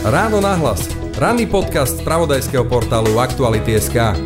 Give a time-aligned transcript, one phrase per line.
[0.00, 0.88] Ráno nahlas.
[1.20, 4.16] Ranný podcast z pravodajského portálu Aktuality.sk.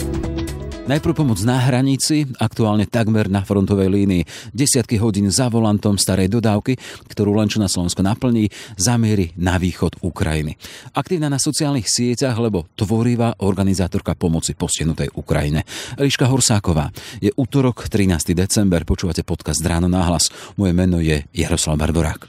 [0.85, 4.53] Najprv pomoc na hranici, aktuálne takmer na frontovej línii.
[4.53, 6.77] Desiatky hodín za volantom starej dodávky,
[7.09, 10.61] ktorú len čo na Slovensko naplní, zamierí na východ Ukrajiny.
[10.93, 15.65] Aktívna na sociálnych sieťach, lebo tvorivá organizátorka pomoci postihnutej Ukrajine.
[15.97, 16.93] Eliška Horsáková.
[17.19, 18.37] Je útorok, 13.
[18.37, 20.29] december, počúvate podcast Ráno náhlas.
[20.61, 22.29] Moje meno je Jaroslav Bardorák.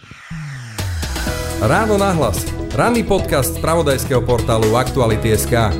[1.66, 2.45] Ráno nahlas.
[2.77, 5.73] Ranný podcast z pravodajského portálu Aktuality.sk.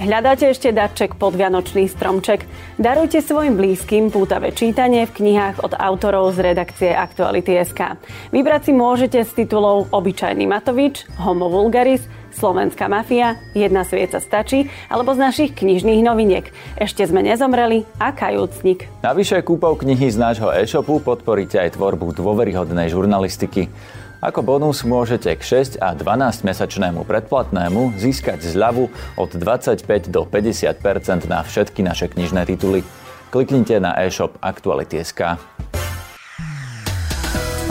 [0.00, 2.48] Hľadáte ešte darček pod Vianočný stromček?
[2.80, 8.00] Darujte svojim blízkym pútavé čítanie v knihách od autorov z redakcie Aktuality.sk.
[8.32, 12.00] Vybrať si môžete z titulov Obyčajný Matovič, Homo Vulgaris,
[12.32, 16.48] Slovenská mafia, Jedna svieca stačí, alebo z našich knižných noviniek.
[16.80, 18.88] Ešte sme nezomreli a kajúcnik.
[19.04, 23.68] Navyše kúpou knihy z nášho e-shopu podporíte aj tvorbu dôveryhodnej žurnalistiky.
[24.20, 31.24] Ako bonus môžete k 6 a 12 mesačnému predplatnému získať zľavu od 25 do 50%
[31.24, 32.84] na všetky naše knižné tituly.
[33.32, 35.40] Kliknite na e-shop Aktuality.sk.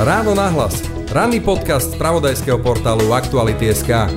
[0.02, 0.82] Ráno nahlas.
[1.14, 4.10] Ranný podcast z pravodajského portálu Aktuality.sk.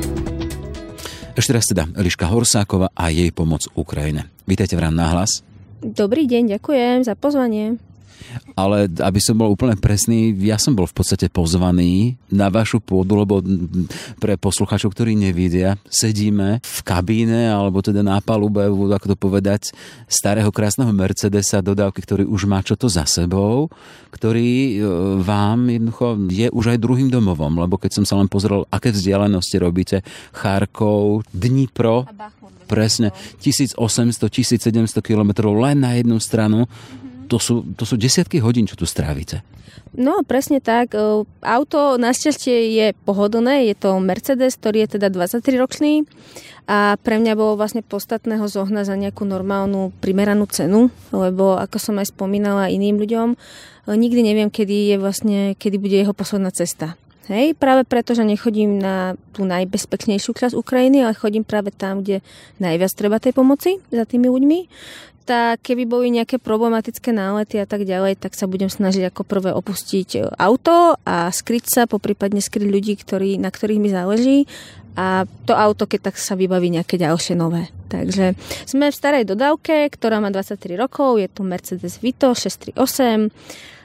[1.37, 4.33] Ešte raz teda Eliška Horsáková a jej pomoc Ukrajine.
[4.49, 5.45] Vítajte v Ráno nahlas.
[5.85, 7.92] Dobrý deň, ďakujem za pozvanie
[8.55, 13.17] ale aby som bol úplne presný, ja som bol v podstate pozvaný na vašu pôdu,
[13.17, 13.41] lebo
[14.21, 19.73] pre poslucháčov, ktorí nevidia, sedíme v kabíne, alebo teda na palube, ako to povedať,
[20.09, 23.73] starého krásneho Mercedesa dodávky, ktorý už má čo to za sebou,
[24.13, 24.73] ktorý e,
[25.21, 29.57] vám jednoducho je už aj druhým domovom, lebo keď som sa len pozrel, aké vzdialenosti
[29.57, 29.97] robíte,
[30.37, 32.05] Charkov, Dnipro,
[32.69, 33.13] presne
[33.45, 36.65] 1800-1700 km len na jednu stranu
[37.33, 39.41] to sú, to sú desiatky hodín, čo tu strávite.
[39.97, 40.93] No, presne tak.
[41.41, 46.05] Auto našťastie je pohodlné, je to Mercedes, ktorý je teda 23 ročný
[46.65, 51.77] a pre mňa bolo vlastne podstatné ho zohnať za nejakú normálnu primeranú cenu, lebo ako
[51.77, 53.37] som aj spomínala iným ľuďom, e,
[53.93, 56.95] nikdy neviem, kedy je vlastne, kedy bude jeho posledná cesta.
[57.31, 62.19] Hej, práve preto, že nechodím na tú najbezpečnejšiu časť Ukrajiny, ale chodím práve tam, kde
[62.59, 64.59] najviac treba tej pomoci za tými ľuďmi.
[65.23, 69.55] Tak keby boli nejaké problematické nálety a tak ďalej, tak sa budem snažiť ako prvé
[69.55, 74.39] opustiť auto a skryť sa, poprípadne skryť ľudí, ktorí, na ktorých mi záleží
[74.93, 77.73] a to auto, keď tak sa vybaví nejaké ďalšie nové.
[77.89, 78.37] Takže
[78.69, 83.33] sme v starej dodávke, ktorá má 23 rokov, je to Mercedes Vito 638,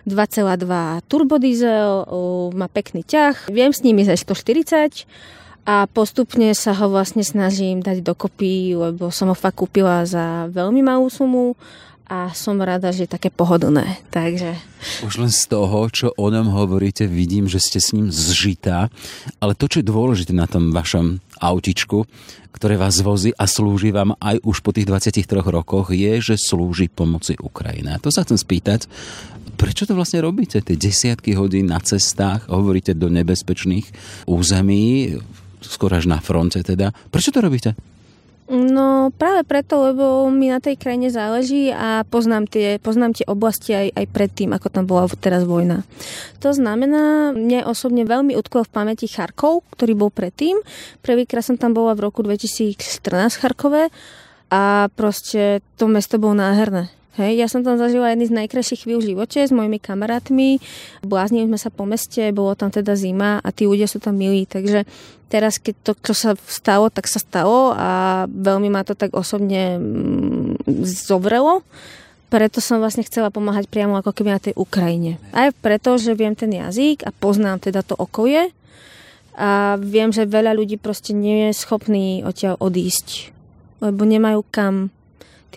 [0.07, 2.07] 2,2 turbodiesel,
[2.55, 5.03] má pekný ťah, viem s nimi za 140
[5.67, 10.79] a postupne sa ho vlastne snažím dať dokopy, lebo som ho fakt kúpila za veľmi
[10.79, 11.59] malú sumu
[12.07, 13.99] a som rada, že je také pohodlné.
[14.15, 14.55] Takže...
[15.03, 18.87] Už len z toho, čo o ňom hovoríte, vidím, že ste s ním zžitá,
[19.43, 22.07] ale to, čo je dôležité na tom vašom autičku,
[22.55, 26.87] ktoré vás vozí a slúži vám aj už po tých 23 rokoch, je, že slúži
[26.87, 27.99] pomoci Ukrajine.
[27.99, 28.87] A to sa chcem spýtať,
[29.59, 30.63] prečo to vlastne robíte?
[30.63, 33.91] Tie desiatky hodín na cestách, hovoríte do nebezpečných
[34.25, 35.19] území,
[35.59, 36.95] skôr až na fronte teda.
[37.11, 37.75] Prečo to robíte?
[38.47, 43.75] No práve preto, lebo mi na tej krajine záleží a poznám tie, poznám tie oblasti
[43.75, 45.83] aj, aj predtým, ako tam bola teraz vojna.
[46.39, 50.63] To znamená, mne osobne veľmi utkol v pamäti Charkov, ktorý bol predtým.
[51.03, 52.79] Prvýkrát som tam bola v roku 2014
[53.35, 53.83] v Charkove
[54.47, 56.96] a proste to mesto bolo nádherné.
[57.17, 60.61] Hej, ja som tam zažila jedny z najkrajších chvíľ v živote s mojimi kamarátmi.
[61.01, 64.45] Bláznili sme sa po meste, bolo tam teda zima a tí ľudia sú tam milí.
[64.45, 64.85] Takže
[65.25, 69.81] teraz, keď to, čo sa stalo, tak sa stalo a veľmi ma to tak osobne
[69.81, 71.65] mm, zovrelo.
[72.29, 75.17] Preto som vlastne chcela pomáhať priamo ako keby na tej Ukrajine.
[75.33, 78.53] Aj preto, že viem ten jazyk a poznám teda to okolie
[79.33, 83.33] a viem, že veľa ľudí proste nie je schopný odtiaľ odísť,
[83.81, 84.93] lebo nemajú kam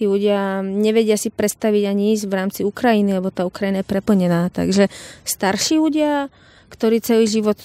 [0.01, 4.49] tí ľudia nevedia si predstaviť ani ísť v rámci Ukrajiny, lebo tá Ukrajina je preplnená.
[4.49, 4.89] Takže
[5.29, 6.33] starší ľudia,
[6.73, 7.61] ktorí celý život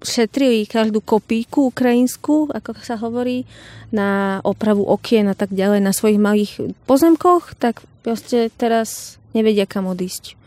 [0.00, 3.44] šetrili každú kopíku ukrajinskú, ako sa hovorí,
[3.92, 6.52] na opravu okien a tak ďalej na svojich malých
[6.88, 10.40] pozemkoch, tak proste teraz nevedia kam odísť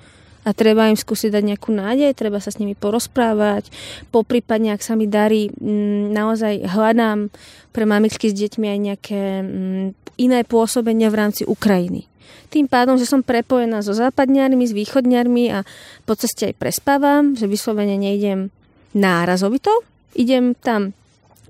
[0.47, 3.67] a treba im skúsiť dať nejakú nádej, treba sa s nimi porozprávať.
[4.15, 7.27] Poprípadne, ak sa mi darí, mm, naozaj hľadám
[7.75, 9.87] pre mamičky s deťmi aj nejaké mm,
[10.23, 12.07] iné pôsobenia v rámci Ukrajiny.
[12.47, 15.67] Tým pádom, že som prepojená so západňarmi, s východňarmi a
[16.07, 18.47] po ceste aj prespávam, že vyslovene nejdem
[18.95, 19.83] nárazovito,
[20.15, 20.95] idem tam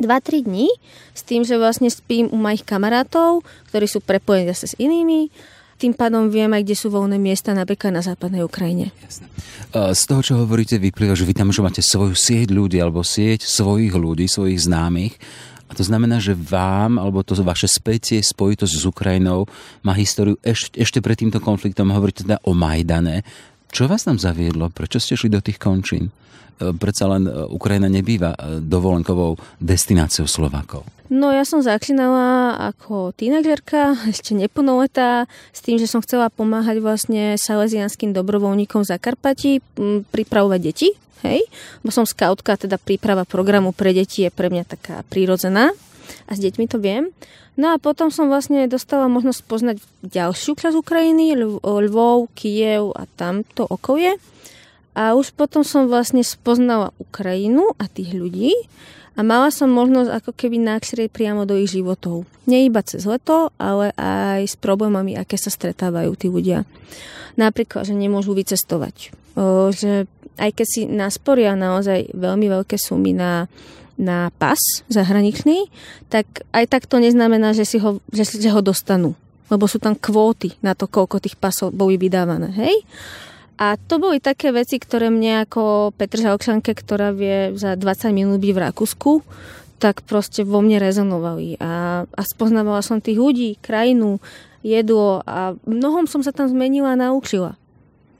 [0.01, 0.69] 2-3 dní
[1.13, 5.29] s tým, že vlastne spím u mojich kamarátov, ktorí sú prepojení zase s inými
[5.77, 8.89] tým pádom viem aj, kde sú voľné miesta, napríklad na západnej Ukrajine.
[9.73, 13.45] Z toho, čo hovoríte, vyplýva, že vy tam už máte svoju sieť ľudí alebo sieť
[13.45, 15.13] svojich ľudí, svojich známych.
[15.67, 19.45] A to znamená, že vám, alebo to vaše spätie, spojitosť s Ukrajinou
[19.83, 21.91] má históriu ešte, ešte pred týmto konfliktom.
[21.91, 23.27] Hovoríte teda o Majdane.
[23.67, 24.71] Čo vás tam zaviedlo?
[24.71, 26.07] Prečo ste šli do tých končín?
[26.07, 30.87] E, predsa len e, Ukrajina nebýva e, dovolenkovou destináciou Slovákov.
[31.07, 37.39] No ja som začínala ako tínedžerka, ešte neplnoletá, s tým, že som chcela pomáhať vlastne
[37.39, 39.51] salesianským dobrovoľníkom v Zakarpati,
[40.11, 40.91] pripravovať deti,
[41.23, 41.47] hej,
[41.81, 45.71] bo som skautka, teda príprava programu pre deti je pre mňa taká prírodzená
[46.27, 47.11] a s deťmi to viem.
[47.57, 51.33] No a potom som vlastne dostala možnosť poznať ďalšiu časť Ukrajiny,
[51.65, 54.21] Lvov, Kiev a tamto okolie.
[54.93, 58.53] A už potom som vlastne spoznala Ukrajinu a tých ľudí
[59.17, 62.29] a mala som možnosť ako keby náčrieť priamo do ich životov.
[62.45, 66.69] Nie iba cez leto, ale aj s problémami, aké sa stretávajú tí ľudia.
[67.33, 69.09] Napríklad, že nemôžu vycestovať.
[69.73, 70.05] Že
[70.37, 73.49] aj keď si nasporia naozaj veľmi veľké sumy na,
[73.97, 75.65] na pas zahraničný,
[76.13, 79.17] tak aj tak to neznamená, že, si ho, že, že ho dostanú.
[79.49, 82.53] Lebo sú tam kvóty na to, koľko tých pasov boli vydávané.
[82.53, 82.85] Hej?
[83.57, 88.37] A to boli také veci, ktoré mne ako Petra Žalkšanke, ktorá vie za 20 minút
[88.37, 89.11] byť v Rakúsku,
[89.81, 91.57] tak proste vo mne rezonovali.
[91.57, 94.21] A, a spoznávala som tých ľudí, krajinu,
[94.61, 97.57] jedlo a mnohom som sa tam zmenila a naučila.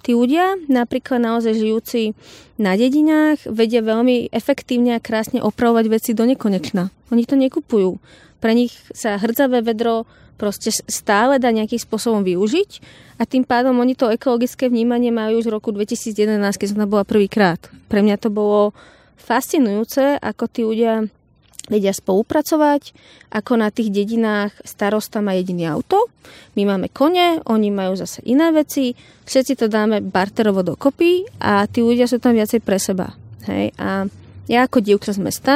[0.05, 2.15] Tí ľudia, napríklad naozaj žijúci
[2.55, 6.89] na dedinách, vedia veľmi efektívne a krásne opravovať veci do nekonečna.
[7.11, 7.99] Oni to nekupujú.
[8.37, 10.05] Pre nich sa hrdzavé vedro
[10.37, 12.69] proste stále dá nejakým spôsobom využiť
[13.17, 16.89] a tým pádom oni to ekologické vnímanie majú už v roku 2011, keď som tam
[16.93, 17.57] bola prvýkrát.
[17.89, 18.77] Pre mňa to bolo
[19.17, 21.09] fascinujúce, ako tí ľudia
[21.67, 22.95] vedia spolupracovať,
[23.27, 26.07] ako na tých dedinách starosta má jediný auto,
[26.55, 28.95] my máme kone, oni majú zase iné veci,
[29.27, 33.11] všetci to dáme barterovo dokopy a tí ľudia sú tam viacej pre seba.
[33.51, 33.75] Hej?
[33.75, 34.07] A
[34.47, 35.53] ja ako dievča z mesta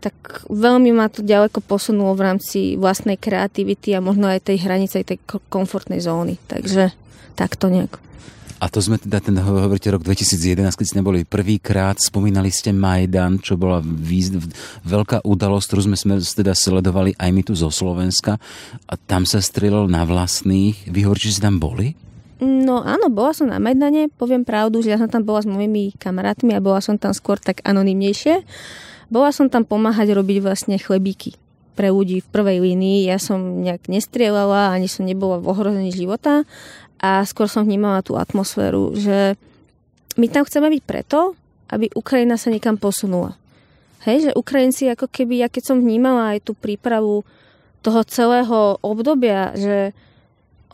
[0.00, 5.02] tak veľmi ma to ďaleko posunulo v rámci vlastnej kreativity a možno aj tej hranice,
[5.02, 6.38] tej komfortnej zóny.
[6.46, 6.92] Takže
[7.34, 8.06] takto nejak.
[8.56, 13.36] A to sme teda, ten hovoríte rok 2011, keď ste neboli prvýkrát, spomínali ste Majdan,
[13.36, 14.32] čo bola výz,
[14.80, 18.40] veľká udalosť, ktorú sme, sme teda sledovali aj my tu zo Slovenska
[18.88, 20.88] a tam sa strieľal na vlastných.
[20.88, 21.92] Vy hovoríte, že ste tam boli?
[22.40, 25.92] No áno, bola som na Majdane, poviem pravdu, že ja som tam bola s mojimi
[26.00, 28.40] kamarátmi a bola som tam skôr tak anonymnejšie.
[29.06, 31.38] Bola som tam pomáhať robiť vlastne chlebíky
[31.76, 33.06] pre ľudí v prvej línii.
[33.06, 36.42] Ja som nejak nestrieľala, ani som nebola v ohrození života
[36.96, 39.36] a skôr som vnímala tú atmosféru, že
[40.16, 41.36] my tam chceme byť preto,
[41.68, 43.36] aby Ukrajina sa niekam posunula.
[44.08, 47.26] Hej, že Ukrajinci ako keby, ja keď som vnímala aj tú prípravu
[47.84, 49.92] toho celého obdobia, že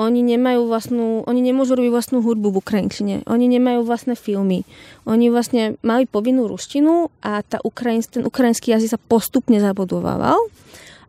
[0.00, 3.14] oni nemajú vlastnú, oni nemôžu robiť vlastnú hudbu v Ukrajinčine.
[3.28, 4.64] Oni nemajú vlastné filmy.
[5.04, 10.40] Oni vlastne mali povinnú ruštinu a tá ukrajinsk, ten ukrajinský jazyk sa postupne zabudovával.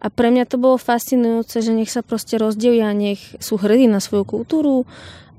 [0.03, 4.03] A pre mňa to bolo fascinujúce, že nech sa proste rozdelia, nech sú hrdí na
[4.03, 4.83] svoju kultúru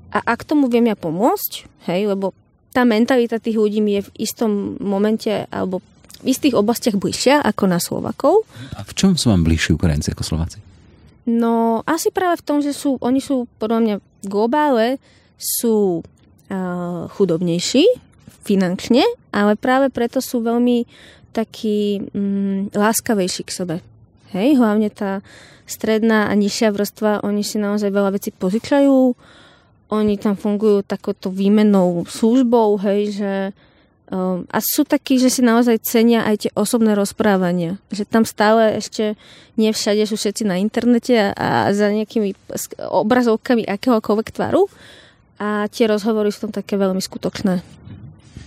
[0.09, 2.33] a ak tomu viem ja pomôcť, hej, lebo
[2.73, 5.85] tá mentalita tých ľudí mi je v istom momente alebo
[6.25, 8.41] v istých oblastiach bližšia ako na Slovakov.
[8.73, 10.64] A v čom sú vám bližší Ukrajinci ako Slováci?
[11.25, 14.87] No asi práve v tom, že sú, oni sú podľa mňa v globále
[15.35, 17.85] sú uh, chudobnejší
[18.45, 19.01] finančne,
[19.33, 20.85] ale práve preto sú veľmi
[21.33, 23.75] takí um, láskavejší k sebe.
[24.31, 25.25] Hej, hlavne tá
[25.65, 29.17] stredná a nižšia vrstva, oni si naozaj veľa vecí požičajú,
[29.89, 33.31] oni tam fungujú takoto výmenou službou, hej, že
[34.05, 37.81] Um, a sú takí, že si naozaj cenia aj tie osobné rozprávania.
[37.89, 39.17] Že tam stále ešte
[39.57, 42.37] nie všade sú všetci na internete a, a za nejakými
[42.85, 44.69] obrazovkami akéhokoľvek tvaru.
[45.41, 47.65] A tie rozhovory sú tam také veľmi skutočné.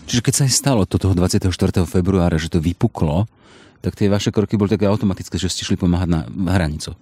[0.08, 1.52] Čiže keď sa aj stalo to toho 24.
[1.84, 3.28] februára, že to vypuklo,
[3.78, 6.98] tak tie vaše kroky boli také automatické, že ste šli pomáhať na hranicu.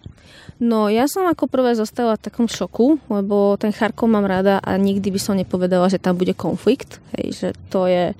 [0.56, 4.80] No ja som ako prvé zostala v takom šoku, lebo ten Charkov mám rada a
[4.80, 6.96] nikdy by som nepovedala, že tam bude konflikt.
[7.16, 8.16] Hej, že to je,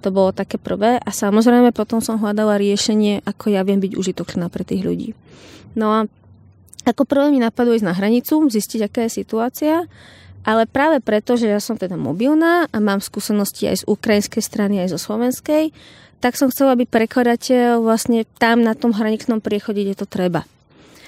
[0.00, 0.96] to bolo také prvé.
[0.96, 5.12] A samozrejme potom som hľadala riešenie, ako ja viem byť užitočná pre tých ľudí.
[5.76, 6.00] No a
[6.84, 9.84] ako prvé mi napadlo ísť na hranicu, zistiť, aká je situácia.
[10.44, 14.76] Ale práve preto, že ja som teda mobilná a mám skúsenosti aj z ukrajinskej strany,
[14.84, 15.72] aj zo slovenskej,
[16.24, 20.48] tak som chcela byť prekladateľ vlastne tam na tom hraničnom priechode, kde to treba.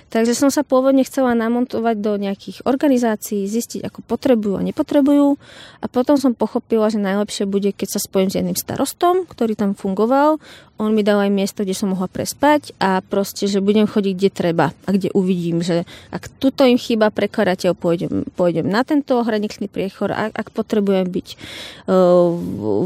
[0.07, 5.35] Takže som sa pôvodne chcela namontovať do nejakých organizácií, zistiť, ako potrebujú a nepotrebujú.
[5.83, 9.75] A potom som pochopila, že najlepšie bude, keď sa spojím s jedným starostom, ktorý tam
[9.75, 10.39] fungoval.
[10.79, 14.31] On mi dal aj miesto, kde som mohla prespať a proste, že budem chodiť, kde
[14.31, 15.83] treba a kde uvidím, že
[16.15, 20.15] ak tuto im chýba prekladateľ, pôjdem, pôjdem na tento hraničný priechor.
[20.15, 22.31] A ak potrebujem byť uh,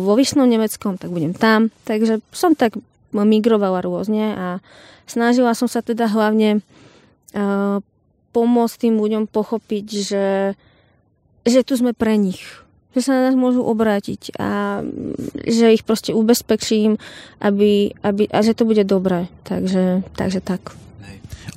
[0.00, 1.68] vo Vyšnom Nemeckom, tak budem tam.
[1.84, 2.80] Takže som tak
[3.12, 4.46] migrovala rôzne a
[5.10, 6.62] snažila som sa teda hlavne
[8.30, 10.28] pomôcť tým ľuďom pochopiť, že,
[11.46, 12.42] že tu sme pre nich.
[12.90, 14.82] Že sa na nás môžu obrátiť a
[15.46, 16.98] že ich proste ubezpečím
[17.38, 19.30] aby, aby, a že to bude dobré.
[19.46, 20.74] Takže, takže tak.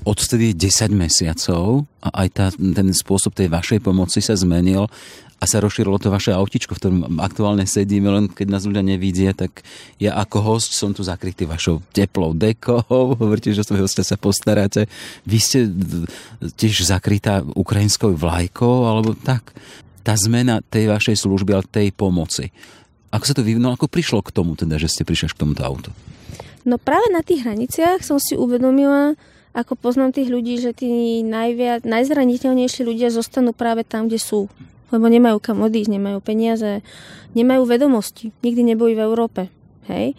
[0.04, 4.92] Odstedy 10 mesiacov a aj tá, ten spôsob tej vašej pomoci sa zmenil
[5.40, 9.36] a sa rozšírilo to vaše autičko, v ktorom aktuálne sedíme, len keď nás ľudia nevidia,
[9.36, 9.66] tak
[10.00, 12.80] ja ako host som tu zakrytý vašou teplou dekou,
[13.20, 14.88] hovoríte, že svojho hostia sa postaráte.
[15.28, 15.60] Vy ste
[16.56, 19.52] tiež zakrytá ukrajinskou vlajkou, alebo tak.
[20.04, 22.52] Tá zmena tej vašej služby, ale tej pomoci.
[23.14, 25.92] Ako sa to vyvinulo, ako prišlo k tomu, teda, že ste prišli k tomuto autu?
[26.64, 29.20] No práve na tých hraniciach som si uvedomila,
[29.54, 34.50] ako poznám tých ľudí, že tí najviac, najzraniteľnejší ľudia zostanú práve tam, kde sú
[34.94, 36.86] lebo nemajú kam odísť, nemajú peniaze,
[37.34, 39.42] nemajú vedomosti, nikdy neboli v Európe.
[39.90, 40.14] Hej?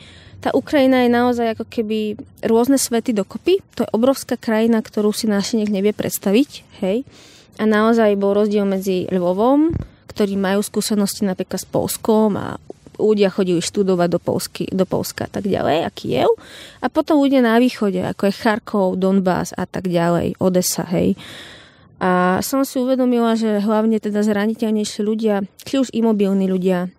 [0.44, 3.64] Tá Ukrajina je naozaj ako keby rôzne svety dokopy.
[3.80, 6.50] To je obrovská krajina, ktorú si náš nevie predstaviť.
[6.84, 7.08] Hej?
[7.56, 9.72] A naozaj bol rozdiel medzi Lvovom,
[10.10, 12.60] ktorí majú skúsenosti napríklad s Polskom a
[12.98, 16.30] ľudia chodili študovať do, Polsky, do Polska a tak ďalej, a Kiev.
[16.78, 21.18] A potom ľudia na východe, ako je Charkov, Donbass a tak ďalej, Odessa, hej.
[22.02, 26.90] A som si uvedomila, že hlavne teda zraniteľnejší ľudia, či už imobilní ľudia,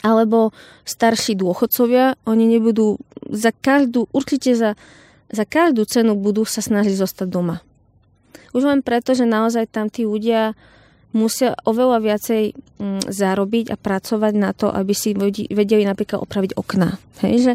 [0.00, 0.56] alebo
[0.88, 2.96] starší dôchodcovia, oni nebudú
[3.28, 4.74] za každú, určite za,
[5.28, 7.60] za každú cenu budú sa snažiť zostať doma.
[8.56, 10.56] Už len preto, že naozaj tam tí ľudia
[11.12, 15.12] musia oveľa viacej mm, zarobiť a pracovať na to, aby si
[15.52, 16.96] vedeli napríklad opraviť okná.
[17.24, 17.52] Hej, že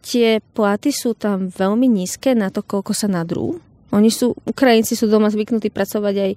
[0.00, 3.58] tie platy sú tam veľmi nízke na to, koľko sa nadrú
[3.90, 6.32] oni sú, Ukrajinci sú doma zvyknutí pracovať aj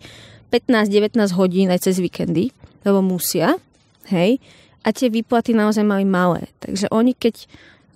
[0.54, 2.54] 15-19 hodín aj cez víkendy,
[2.86, 3.58] lebo musia,
[4.10, 4.38] hej,
[4.84, 6.52] a tie výplaty naozaj mali malé.
[6.60, 7.48] Takže oni, keď,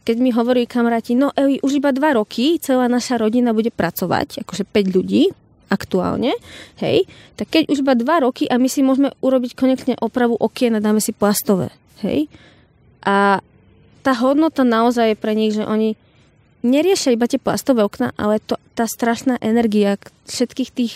[0.08, 4.48] keď mi hovorí kamaráti, no Eli, už iba 2 roky celá naša rodina bude pracovať,
[4.48, 5.30] akože 5 ľudí
[5.68, 6.32] aktuálne,
[6.80, 7.04] hej,
[7.36, 10.84] tak keď už iba 2 roky a my si môžeme urobiť konečne opravu okien a
[10.84, 12.32] dáme si plastové, hej.
[13.04, 13.44] A
[14.00, 16.00] tá hodnota naozaj je pre nich, že oni
[16.66, 19.98] neriešia iba tie plastové okna, ale to, tá strašná energia
[20.30, 20.96] všetkých tých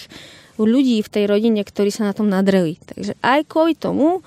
[0.62, 2.78] ľudí v tej rodine, ktorí sa na tom nadreli.
[2.86, 4.22] Takže aj kvôli tomu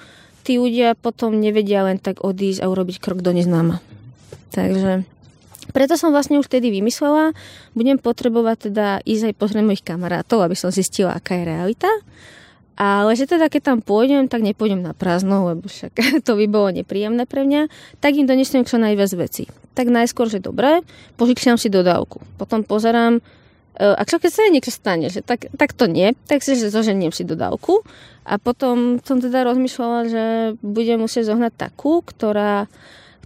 [0.44, 3.80] tí ľudia potom nevedia len tak odísť a urobiť krok do neznáma.
[4.52, 5.08] Takže
[5.72, 7.32] preto som vlastne už vtedy vymyslela,
[7.72, 11.90] budem potrebovať teda ísť aj pozrieť mojich kamarátov, aby som zistila, aká je realita.
[12.74, 15.94] Ale že teda keď tam pôjdem, tak nepôjdem na prázdno, lebo však
[16.26, 17.70] to by bolo nepríjemné pre mňa,
[18.02, 19.46] tak im donesiem čo najviac veci.
[19.78, 20.82] Tak najskôr, že dobre,
[21.14, 22.18] požičiam si dodávku.
[22.34, 23.22] Potom pozerám,
[23.78, 26.74] e, a čo keď sa niečo stane, že tak, tak to nie, tak si že
[26.74, 27.86] zoženiem si dodávku.
[28.26, 30.24] A potom som teda rozmýšľala, že
[30.64, 32.66] budem musieť zohnať takú, ktorá,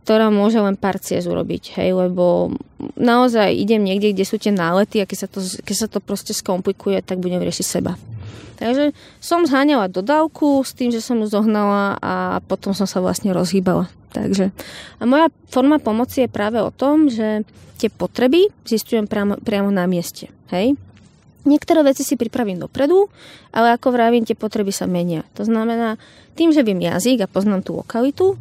[0.04, 2.52] ktorá môže len pár ciest urobiť, hej, lebo
[2.98, 6.34] naozaj idem niekde, kde sú tie nálety a keď sa to, keď sa to proste
[6.34, 7.94] skomplikuje, tak budem riešiť seba.
[8.58, 8.90] Takže
[9.22, 13.86] som zháňala dodávku s tým, že som ju zohnala a potom som sa vlastne rozhýbala.
[14.10, 14.50] Takže
[14.98, 17.46] a moja forma pomoci je práve o tom, že
[17.78, 20.26] tie potreby zistujem priamo, priamo na mieste.
[20.50, 20.74] Hej?
[21.46, 23.06] Niektoré veci si pripravím dopredu,
[23.54, 25.22] ale ako vravím, tie potreby sa menia.
[25.38, 25.96] To znamená,
[26.34, 28.34] tým, že viem jazyk a poznám tú lokalitu,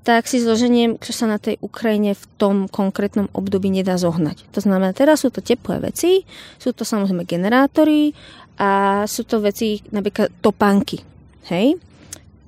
[0.00, 4.48] tak si zloženiem, čo sa na tej Ukrajine v tom konkrétnom období nedá zohnať.
[4.56, 6.24] To znamená, teraz sú to teplé veci,
[6.56, 8.16] sú to samozrejme generátory
[8.60, 11.00] a sú to veci napríklad topánky.
[11.48, 11.80] Hej?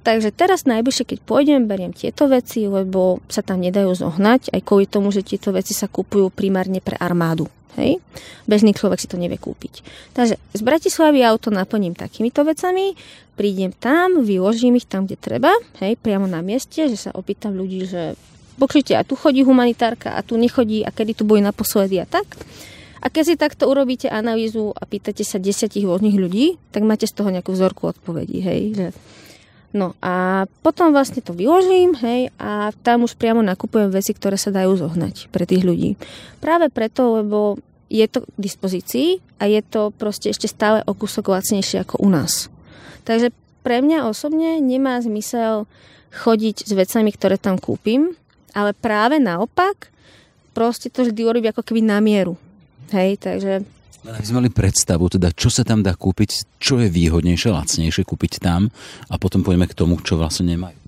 [0.03, 4.85] Takže teraz najbližšie, keď pôjdem, beriem tieto veci, lebo sa tam nedajú zohnať, aj kvôli
[4.85, 7.49] tomu, že tieto veci sa kúpujú primárne pre armádu.
[7.81, 8.05] Hej?
[8.45, 9.81] Bežný človek si to nevie kúpiť.
[10.13, 12.93] Takže z Bratislavy auto naplním takýmito vecami,
[13.33, 17.89] prídem tam, vyložím ich tam, kde treba, hej, priamo na mieste, že sa opýtam ľudí,
[17.89, 18.13] že
[18.61, 22.29] počujte, a tu chodí humanitárka, a tu nechodí, a kedy tu boli naposledy a tak.
[23.03, 27.19] A keď si takto urobíte analýzu a pýtate sa desiatich rôznych ľudí, tak máte z
[27.19, 28.63] toho nejakú vzorku odpovedí, hej,
[29.73, 34.53] No a potom vlastne to vyložím, hej, a tam už priamo nakupujem veci, ktoré sa
[34.53, 35.97] dajú zohnať pre tých ľudí.
[36.45, 37.57] Práve preto, lebo
[37.89, 39.09] je to k dispozícii
[39.41, 42.53] a je to proste ešte stále o kúsok lacnejšie ako u nás.
[43.09, 43.33] Takže
[43.65, 45.65] pre mňa osobne nemá zmysel
[46.13, 48.13] chodiť s vecami, ktoré tam kúpim,
[48.53, 49.89] ale práve naopak,
[50.53, 52.37] proste to vždy urobiť ako keby na mieru.
[52.91, 53.63] Hej, takže
[54.03, 58.43] Aby sme mali predstavu, teda čo sa tam dá kúpiť, čo je výhodnejšie, lacnejšie kúpiť
[58.43, 58.67] tam
[59.07, 60.83] a potom poďme k tomu, čo vlastne nemajú.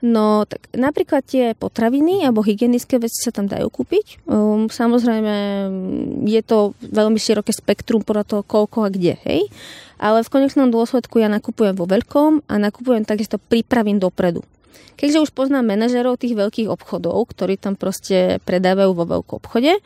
[0.00, 4.24] No, tak napríklad tie potraviny alebo hygienické veci sa tam dajú kúpiť.
[4.24, 5.34] Um, samozrejme,
[6.24, 9.52] je to veľmi široké spektrum podľa toho, koľko a kde, hej.
[10.00, 14.40] Ale v konečnom dôsledku ja nakupujem vo veľkom a nakupujem takisto prípravím dopredu.
[14.96, 19.84] Keďže už poznám manažerov tých veľkých obchodov, ktorí tam proste predávajú vo veľkom obchode,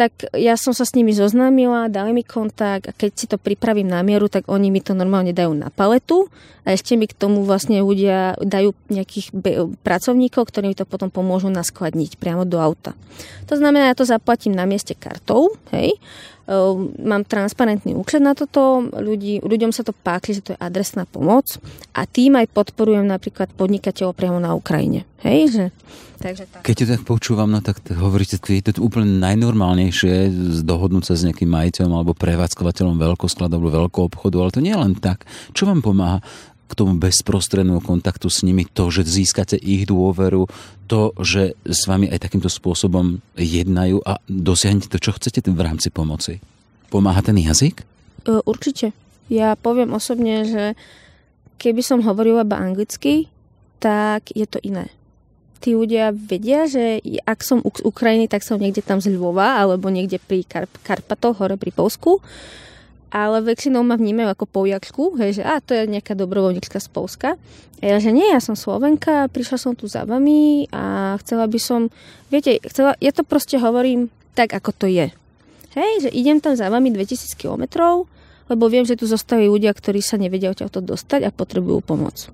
[0.00, 3.84] tak ja som sa s nimi zoznámila, dali mi kontakt a keď si to pripravím
[3.84, 6.32] na mieru, tak oni mi to normálne dajú na paletu
[6.64, 9.28] a ešte mi k tomu vlastne ľudia dajú nejakých
[9.84, 12.96] pracovníkov, ktorí mi to potom pomôžu naskladniť priamo do auta.
[13.52, 16.00] To znamená, ja to zaplatím na mieste kartou, hej,
[16.98, 21.62] mám transparentný účet na toto, ľudí, ľuďom sa to páči, že to je adresná pomoc
[21.94, 25.06] a tým aj podporujem napríklad podnikateľov priamo na Ukrajine.
[25.22, 25.64] Hej, že
[26.20, 26.60] Takže tak.
[26.60, 30.28] Keď to tak počúvam, no tak hovoríte, je to úplne najnormálnejšie
[30.68, 34.84] dohodnúť sa s nejakým majiteľom alebo prevádzkovateľom veľkoskladu alebo veľkého obchodu, ale to nie je
[34.84, 35.24] len tak.
[35.56, 36.20] Čo vám pomáha
[36.70, 40.46] k tomu bezprostrednému kontaktu s nimi, to, že získate ich dôveru,
[40.86, 45.90] to, že s vami aj takýmto spôsobom jednajú a dosiahnete to, čo chcete v rámci
[45.90, 46.38] pomoci.
[46.86, 47.82] Pomáha ten jazyk?
[48.26, 48.94] E, určite.
[49.26, 50.64] Ja poviem osobne, že
[51.58, 53.26] keby som hovorila iba anglicky,
[53.82, 54.90] tak je to iné.
[55.60, 59.92] Tí ľudia vedia, že ak som z Ukrajiny, tak som niekde tam z Lvova alebo
[59.92, 62.24] niekde pri Karp- Karpatoch, hore pri Polsku
[63.10, 67.28] ale väčšinou ma vnímajú ako Poliačku, hej, že a to je nejaká dobrovoľníčka z Polska.
[67.80, 71.58] A ja, že nie, ja som Slovenka, prišla som tu za vami a chcela by
[71.58, 71.90] som,
[72.30, 75.10] viete, chcela, ja to proste hovorím tak, ako to je.
[75.74, 78.06] Hej, že idem tam za vami 2000 kilometrov,
[78.50, 82.26] lebo viem, že tu zostali ľudia, ktorí sa nevedia odtiaľto dostať a potrebujú pomoc.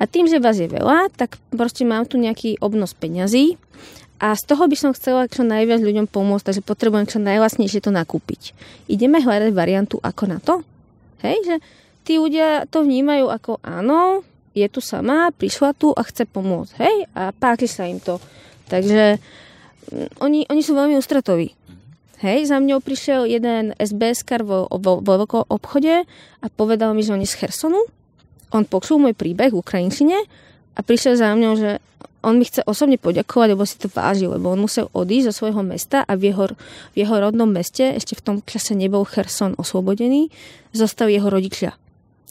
[0.00, 3.60] A tým, že vás je veľa, tak proste mám tu nejaký obnos peňazí
[4.18, 7.94] a z toho by som chcela čo najviac ľuďom pomôcť, takže potrebujem čo najvlastnejšie to
[7.94, 8.50] nakúpiť.
[8.90, 10.66] Ideme hľadať variantu ako na to?
[11.22, 11.56] Hej, že
[12.02, 14.26] tí ľudia to vnímajú ako áno,
[14.58, 16.72] je tu sama, prišla tu a chce pomôcť.
[16.82, 18.18] Hej, a páči sa im to.
[18.66, 19.22] Takže
[19.94, 21.54] mm, oni, oni sú veľmi ústretoví.
[22.18, 26.02] Hej, za mňou prišiel jeden SBS-kar vo, vo, vo vo obchode
[26.42, 27.86] a povedal mi, že on je z Hersonu.
[28.50, 30.18] On počul môj príbeh v Ukrajinčine
[30.74, 31.78] a prišiel za mňou, že
[32.22, 35.62] on mi chce osobne poďakovať, lebo si to váži, lebo on musel odísť zo svojho
[35.62, 36.50] mesta a v jeho,
[36.92, 40.30] v jeho rodnom meste, ešte v tom čase nebol Cherson oslobodený,
[40.74, 41.78] zostal jeho rodičia.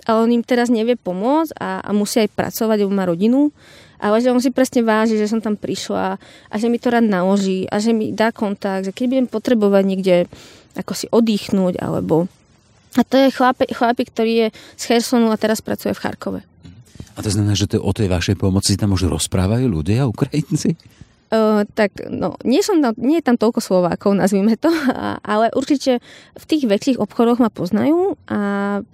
[0.03, 3.51] Ale on im teraz nevie pomôcť a, a musí aj pracovať, lebo má rodinu,
[3.97, 7.07] ale že on si presne váži, že som tam prišla a že mi to rád
[7.07, 10.15] naloží a že mi dá kontakt, že keď budem potrebovať niekde
[10.77, 12.29] ako si oddychnúť alebo...
[12.97, 16.41] A to je chlapík, ktorý je z Chersonu a teraz pracuje v Charkove.
[17.17, 20.77] A to znamená, že to o tej vašej pomoci tam už rozprávajú ľudia, Ukrajinci?
[21.27, 24.71] Uh, tak no, nie, som tam, nie je tam toľko Slovákov, nazvime to,
[25.35, 25.99] ale určite
[26.39, 28.39] v tých väčších obchodoch ma poznajú a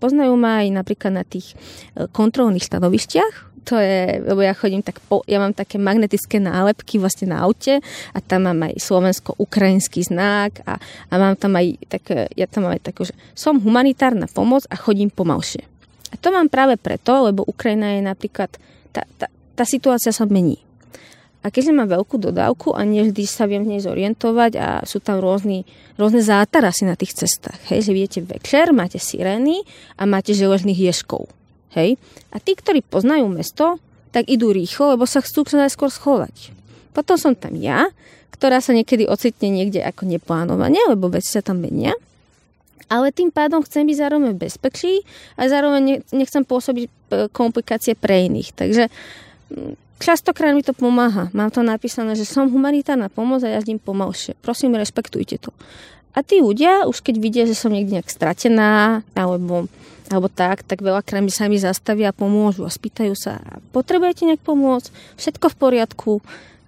[0.02, 1.54] poznajú ma aj napríklad na tých
[1.94, 6.98] e, kontrolných stanovišťach, to je, lebo ja chodím tak, po, ja mám také magnetické nálepky
[6.98, 12.34] vlastne na aute a tam mám aj slovensko-ukrajinský znak a, a mám tam aj tak,
[12.34, 15.73] ja tam mám aj takú, že som humanitárna pomoc a chodím pomalšie.
[16.14, 18.54] A to mám práve preto, lebo Ukrajina je napríklad,
[18.94, 19.26] tá, tá,
[19.58, 20.62] tá situácia sa mení.
[21.44, 25.20] A keďže mám veľkú dodávku a nevždy sa viem v nej zorientovať a sú tam
[25.20, 25.68] rôzny,
[26.00, 27.60] rôzne zátarasy na tých cestách.
[27.68, 29.66] Hej, že viete večer, máte sirény
[30.00, 31.28] a máte železných ješkov.
[31.76, 32.00] Hej.
[32.32, 33.82] A tí, ktorí poznajú mesto,
[34.16, 36.56] tak idú rýchlo, lebo sa chcú čo najskôr schovať.
[36.96, 37.92] Potom som tam ja,
[38.32, 41.92] ktorá sa niekedy ocitne niekde ako neplánovane, lebo veci sa tam menia
[42.90, 44.94] ale tým pádom chcem byť zároveň v bezpečí
[45.40, 46.92] a zároveň nechcem pôsobiť e,
[47.32, 48.56] komplikácie pre iných.
[48.56, 51.32] Takže mm, častokrát mi to pomáha.
[51.32, 54.36] Mám to napísané, že som humanitárna pomoc a jazdím pomalšie.
[54.44, 55.52] Prosím, rešpektujte to.
[56.14, 59.66] A tí ľudia, už keď vidia, že som niekde nejak stratená, alebo,
[60.14, 63.42] alebo tak, tak veľakrát mi sa mi zastavia a pomôžu a spýtajú sa,
[63.74, 64.94] potrebujete nejak pomôcť?
[65.18, 66.12] Všetko v poriadku.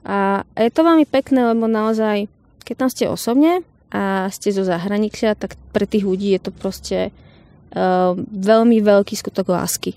[0.02, 2.26] A je to veľmi pekné, lebo naozaj,
[2.66, 3.62] keď tam ste osobne,
[3.96, 9.48] a ste zo zahraničia, tak pre tých ľudí je to proste uh, veľmi veľký skutok
[9.48, 9.96] lásky.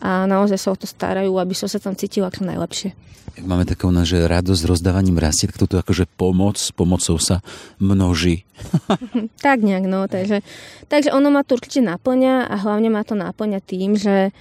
[0.00, 2.96] A naozaj sa o to starajú, aby som sa tam cítila ako najlepšie.
[3.44, 7.44] Máme takú, že radosť s rozdávaním rastie, tak toto akože pomoc, pomocou sa
[7.78, 8.48] množí.
[9.44, 10.08] tak nejak, no.
[10.08, 10.40] Takže,
[10.88, 14.32] takže ono ma to určite naplňa a hlavne ma to naplňa tým, že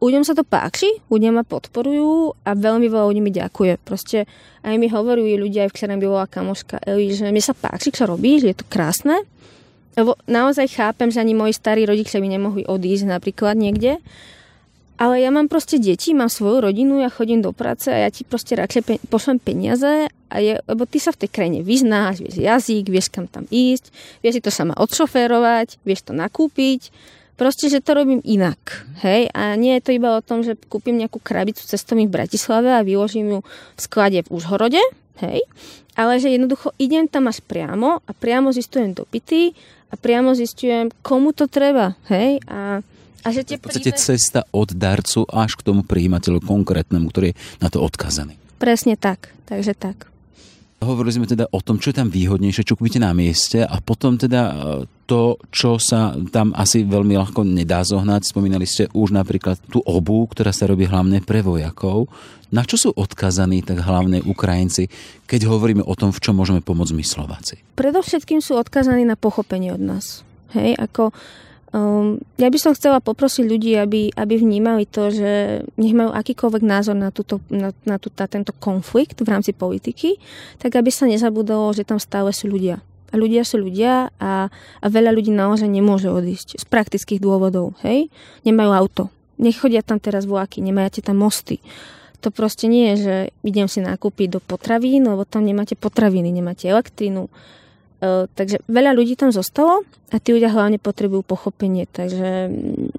[0.00, 3.80] ľuďom sa to páči, ľudia ma podporujú a veľmi veľa ľudí mi ďakuje.
[3.80, 4.28] Proste
[4.60, 8.04] aj mi hovorujú ľudia, aj včera mi bola kamoška Eli, že mi sa páči, čo
[8.04, 9.24] robíš, je to krásne.
[9.96, 13.96] Lebo naozaj chápem, že ani moji starí rodičia by nemohli odísť napríklad niekde.
[14.96, 18.24] Ale ja mám proste deti, mám svoju rodinu, ja chodím do práce a ja ti
[18.24, 22.40] proste radšej pe- pošlem peniaze a je, lebo ty sa v tej krajine vyznáš, vieš
[22.40, 23.92] jazyk, vieš kam tam ísť,
[24.24, 26.88] vieš si to sama odšoférovať, vieš to nakúpiť,
[27.36, 30.96] proste, že to robím inak, hej, a nie je to iba o tom, že kúpim
[30.96, 33.40] nejakú krabicu cestovní v Bratislave a vyložím ju
[33.76, 34.82] v sklade v Užhorode,
[35.20, 35.44] hej,
[35.94, 39.52] ale že jednoducho idem tam až priamo a priamo zistujem dopity
[39.92, 42.80] a priamo zistujem, komu to treba, hej, a
[43.26, 44.06] a že tie v podstate príbe...
[44.06, 48.38] cesta od darcu až k tomu príjimateľu konkrétnemu, ktorý je na to odkazaný.
[48.62, 50.06] Presne tak, takže tak.
[50.76, 54.20] Hovorili sme teda o tom, čo je tam výhodnejšie, čo kúpite na mieste a potom
[54.20, 54.54] teda e,
[55.08, 58.28] to, čo sa tam asi veľmi ľahko nedá zohnať.
[58.28, 62.12] Spomínali ste už napríklad tú obu, ktorá sa robí hlavne pre vojakov.
[62.52, 64.92] Na čo sú odkazaní tak hlavne Ukrajinci,
[65.24, 67.56] keď hovoríme o tom, v čom môžeme pomôcť my Slováci?
[67.74, 70.28] Predovšetkým sú odkazaní na pochopenie od nás.
[70.52, 71.16] Hej, ako
[71.76, 76.64] Um, ja by som chcela poprosiť ľudí, aby, aby vnímali to, že nech majú akýkoľvek
[76.64, 80.16] názor na, túto, na, na, tú, na tento konflikt v rámci politiky,
[80.56, 82.80] tak aby sa nezabudalo, že tam stále sú ľudia.
[83.12, 84.48] A ľudia sú ľudia a,
[84.80, 87.76] a veľa ľudí naozaj nemôže odísť z praktických dôvodov.
[87.84, 88.08] Hej?
[88.48, 89.02] Nemajú auto.
[89.36, 91.60] Nechodia tam teraz vlaky, nemáte tam mosty.
[92.24, 96.72] To proste nie je, že idem si nakúpiť do potravín, lebo tam nemáte potraviny, nemáte
[96.72, 97.65] elektrinu, E,
[98.00, 99.82] takže veľa ľudí tam zostalo
[100.12, 101.88] a tí ľudia hlavne potrebujú pochopenie.
[101.88, 102.92] Takže mm,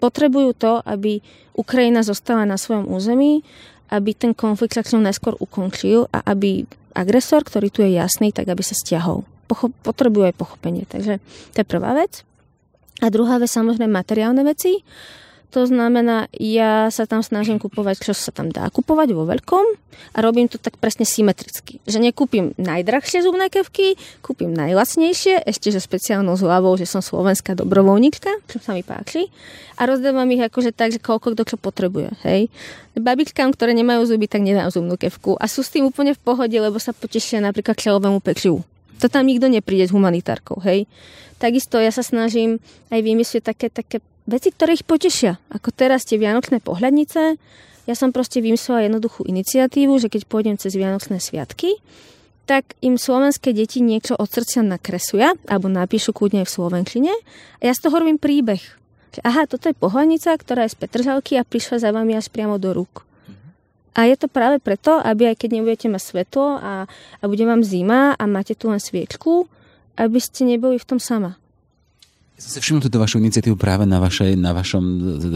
[0.00, 1.20] potrebujú to, aby
[1.52, 3.44] Ukrajina zostala na svojom území,
[3.92, 6.64] aby ten konflikt sa najskôr ukončil a aby
[6.96, 9.24] agresor, ktorý tu je jasný, tak aby sa stiahol.
[9.48, 10.88] Pocho- potrebujú aj pochopenie.
[10.88, 11.20] Takže
[11.52, 12.24] to je prvá vec.
[13.04, 14.80] A druhá vec, samozrejme, materiálne veci.
[15.52, 19.64] To znamená, ja sa tam snažím kupovať, čo sa tam dá kupovať vo veľkom
[20.16, 21.76] a robím to tak presne symetricky.
[21.84, 28.48] Že nekúpim najdrahšie zubné kevky, kúpim najlacnejšie, ešte že špeciálnou zľavou, že som slovenská dobrovoľníčka,
[28.48, 29.28] čo sa mi páči.
[29.76, 32.16] A rozdávam ich akože tak, že koľko kto čo potrebuje.
[32.24, 32.48] Hej.
[32.96, 35.36] Babičkám, ktoré nemajú zuby, tak nedám zubnú kevku.
[35.36, 38.64] A sú s tým úplne v pohode, lebo sa potešia napríklad čelovému pečivu.
[39.04, 40.88] To tam nikto nepríde s humanitárkou, hej.
[41.36, 45.38] Takisto ja sa snažím aj vymyslieť také, také veci, ktoré ich potešia.
[45.50, 47.36] Ako teraz tie vianočné pohľadnice,
[47.82, 51.82] ja som proste vymyslela jednoduchú iniciatívu, že keď pôjdem cez Vianočné sviatky,
[52.46, 57.12] tak im slovenské deti niečo od srdcia nakresuja, alebo napíšu kľudne v slovenčine
[57.58, 58.62] a ja z toho robím príbeh.
[59.12, 62.56] Že aha, toto je pohľadnica, ktorá je z Petržalky a prišla za vami až priamo
[62.56, 63.04] do rúk.
[63.92, 66.88] A je to práve preto, aby aj keď nebudete mať svetlo a,
[67.20, 69.44] a bude vám zima a máte tu len sviečku,
[70.00, 71.36] aby ste neboli v tom sama.
[72.32, 74.84] Ja som si všimol túto vašu iniciatívu práve na, vašej, na vašom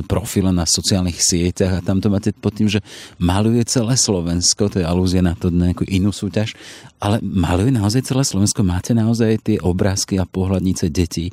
[0.09, 2.80] profile na sociálnych sieťach a tam to máte pod tým, že
[3.20, 6.56] maluje celé Slovensko, to je alúzia na to nejakú inú súťaž,
[6.96, 8.64] ale maluje naozaj celé Slovensko?
[8.64, 11.30] Máte naozaj tie obrázky a pohľadnice detí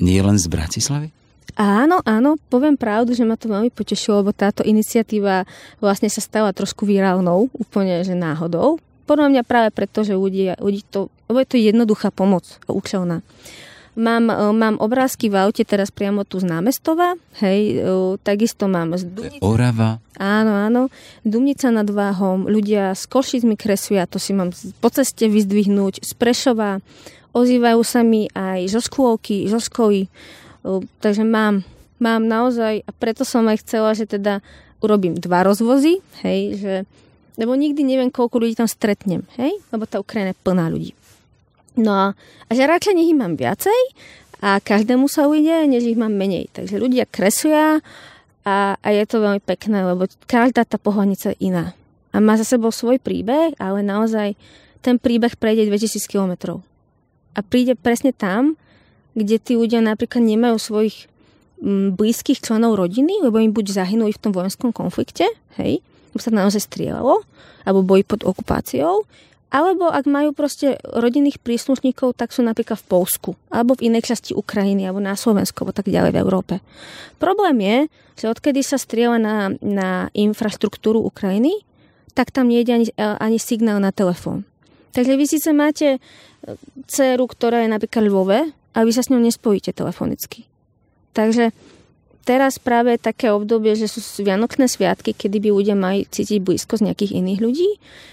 [0.00, 1.10] nie len z Bratislavy?
[1.58, 5.44] Áno, áno, poviem pravdu, že ma to veľmi potešilo, lebo táto iniciatíva
[5.82, 8.78] vlastne sa stala trošku virálnou, úplne že náhodou.
[9.04, 13.26] Podľa mňa práve preto, že ľudí, ľudí to, lebo je to jednoduchá pomoc, účelná.
[14.00, 18.96] Mám, e, mám obrázky v aute teraz priamo tu z námestova, hej, e, takisto mám
[18.96, 19.44] z Dumnice.
[19.44, 20.00] Orava.
[20.16, 20.82] Áno, áno.
[21.20, 26.12] Dumnica nad Váhom, ľudia z Košic mi kresujú, to si mám po ceste vyzdvihnúť, z
[26.16, 26.80] Prešova,
[27.36, 31.60] ozývajú sa mi aj zo škôlky, zo školy, e, takže mám,
[32.00, 34.40] mám naozaj, a preto som aj chcela, že teda
[34.80, 36.74] urobím dva rozvozy, hej, že
[37.40, 40.92] lebo nikdy neviem, koľko ľudí tam stretnem, hej, lebo tá Ukrajina je plná ľudí.
[41.80, 42.06] No a,
[42.46, 43.80] a že radšej nech ich mám viacej
[44.44, 46.52] a každému sa ujde, než ich mám menej.
[46.52, 47.80] Takže ľudia kresujú
[48.44, 51.76] a, a je to veľmi pekné, lebo každá tá pohľadnica je iná.
[52.10, 54.34] A má za sebou svoj príbeh, ale naozaj
[54.80, 56.60] ten príbeh prejde 2000 km.
[57.36, 58.56] A príde presne tam,
[59.12, 61.06] kde tí ľudia napríklad nemajú svojich
[61.60, 65.28] m, blízkych členov rodiny, lebo im buď zahynuli v tom vojenskom konflikte,
[65.60, 67.22] hej, lebo sa naozaj strieľalo,
[67.68, 69.04] alebo boli pod okupáciou,
[69.50, 74.30] alebo ak majú proste rodinných príslušníkov, tak sú napríklad v Polsku, alebo v inej časti
[74.32, 76.54] Ukrajiny, alebo na Slovensku, alebo tak ďalej v Európe.
[77.18, 77.76] Problém je,
[78.22, 81.66] že odkedy sa strieľa na, na infraštruktúru Ukrajiny,
[82.14, 84.46] tak tam nejde ani, ani signál na telefón.
[84.94, 85.98] Takže vy síce máte e,
[86.90, 90.46] dceru, ktorá je napríklad v Lvove, a vy sa s ňou nespojíte telefonicky.
[91.10, 91.50] Takže
[92.30, 96.86] teraz práve také obdobie, že sú Vianočné sviatky, kedy by ľudia mali cítiť blízko z
[96.86, 97.70] nejakých iných ľudí.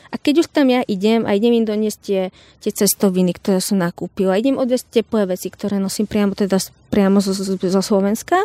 [0.09, 2.21] A keď už tam ja idem a idem im doniesť tie,
[2.57, 6.57] tie cestoviny, ktoré som nakúpila, idem odviesť teplé veci, ktoré nosím priamo, teda
[6.89, 8.41] priamo zo, zo, zo Slovenska,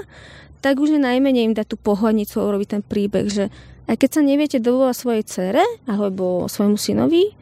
[0.60, 3.48] tak už je najmenej im dať tú pohľadnicu a urobiť ten príbeh, že
[3.88, 7.32] aj keď sa neviete dovolať svojej cere alebo svojmu synovi,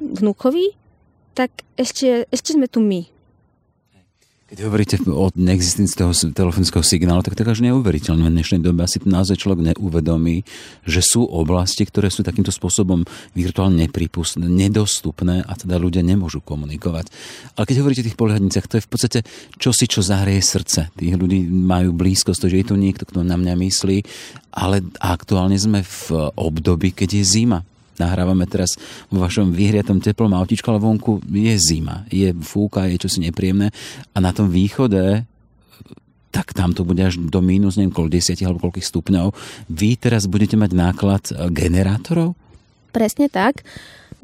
[0.00, 0.72] vnúkovi,
[1.36, 3.15] tak ešte, ešte sme tu my.
[4.46, 8.30] Keď hovoríte o neexistencii toho telefonického signálu, tak to je až neuveriteľné.
[8.30, 10.46] V dnešnej dobe asi naozaj človek neuvedomí,
[10.86, 13.02] že sú oblasti, ktoré sú takýmto spôsobom
[13.34, 17.10] virtuálne nepripustné, nedostupné a teda ľudia nemôžu komunikovať.
[17.58, 19.18] Ale keď hovoríte o tých pohľadniciach, to je v podstate
[19.58, 20.94] čosi, čo zahrie srdce.
[20.94, 23.98] Tých ľudí majú blízkosť, že je tu niekto, kto na mňa myslí,
[24.54, 27.66] ale aktuálne sme v období, keď je zima
[27.98, 28.76] nahrávame teraz
[29.08, 33.72] vo vašom vyhriatom teplom autičku, ale vonku je zima, je fúka, je čosi nepríjemné
[34.12, 35.24] a na tom východe
[36.36, 39.32] tak tam to bude až do mínus, neviem koľko, 10 alebo koľkých stupňov.
[39.72, 42.36] Vy teraz budete mať náklad e, generátorov?
[42.92, 43.64] Presne tak.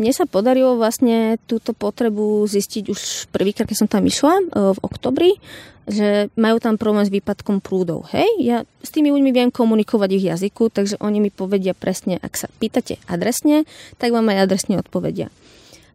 [0.03, 4.79] Mne sa podarilo vlastne túto potrebu zistiť už prvýkrát, keď som tam išla e, v
[4.83, 5.39] oktobri
[5.83, 8.07] že majú tam problém s výpadkom prúdov.
[8.15, 12.39] Hej, ja s tými ľuďmi viem komunikovať ich jazyku, takže oni mi povedia presne, ak
[12.39, 13.67] sa pýtate adresne,
[13.99, 15.27] tak vám aj adresne odpovedia.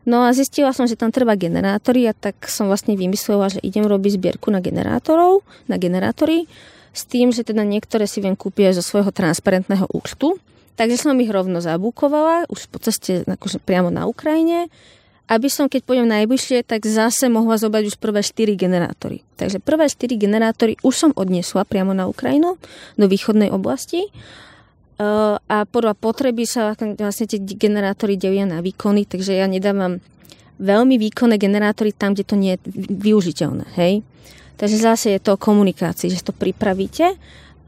[0.07, 3.83] No a zistila som, že tam treba generátory a tak som vlastne vymyslela, že idem
[3.87, 6.47] robiť zbierku na generátorov, na generátory,
[6.95, 10.39] s tým, že teda niektoré si viem kúpiť aj zo svojho transparentného účtu.
[10.77, 14.69] Takže som ich rovno zabúkovala, už po ceste akože priamo na Ukrajine
[15.27, 19.27] aby som, keď pôjdem najbližšie, tak zase mohla zobrať už prvé 4 generátory.
[19.35, 22.55] Takže prvé 4 generátory už som odniesla priamo na Ukrajinu,
[22.95, 24.07] do východnej oblasti.
[24.97, 30.01] Uh, a podľa potreby sa vlastne tie generátory delia na výkony, takže ja nedávam
[30.57, 33.77] veľmi výkonné generátory tam, kde to nie je využiteľné.
[33.77, 34.01] Hej?
[34.57, 37.13] Takže zase je to o komunikácii, že to pripravíte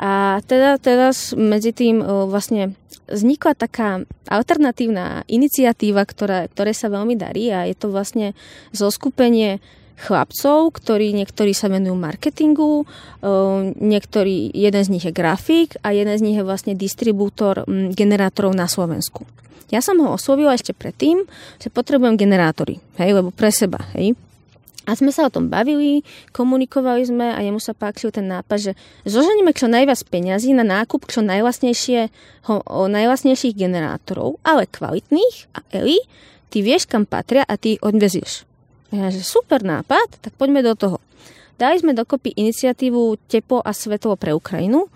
[0.02, 2.74] a teda teraz medzi tým vlastne
[3.10, 8.38] vznikla taká alternatívna iniciatíva, ktorá, ktoré sa veľmi darí a je to vlastne
[8.72, 9.58] zoskupenie
[10.00, 12.88] chlapcov, ktorí niektorí sa venujú marketingu,
[13.76, 18.72] niektorý, jeden z nich je grafik a jeden z nich je vlastne distribútor generátorov na
[18.72, 19.28] Slovensku.
[19.70, 21.28] Ja som ho oslovila ešte predtým,
[21.60, 24.16] že potrebujem generátory, hej, lebo pre seba, hej.
[24.88, 28.80] A sme sa o tom bavili, komunikovali sme a jemu sa páčil ten nápad, že
[29.04, 36.00] zoženíme čo najviac peňazí na nákup čo najvlastnejších generátorov, ale kvalitných a Eli,
[36.50, 38.48] ty vieš, kam patria a ty ich odvezieš.
[38.90, 40.98] Ja, že super nápad, tak poďme do toho.
[41.60, 44.88] Dali sme dokopy iniciatívu Teplo a svetlo pre Ukrajinu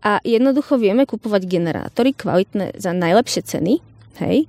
[0.00, 3.82] a jednoducho vieme kupovať generátory kvalitné za najlepšie ceny,
[4.22, 4.46] hej,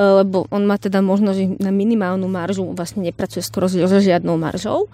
[0.00, 4.88] lebo on má teda možnosť na minimálnu maržu, vlastne nepracuje skoro so žiadnou maržou.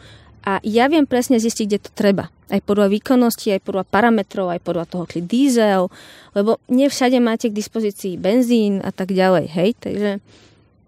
[0.47, 2.31] A ja viem presne zistiť, kde to treba.
[2.51, 5.90] Aj podľa výkonnosti, aj podľa parametrov, aj podľa toho, či diesel,
[6.35, 9.75] lebo nie všade máte k dispozícii benzín a tak ďalej, hej.
[9.83, 10.11] Takže,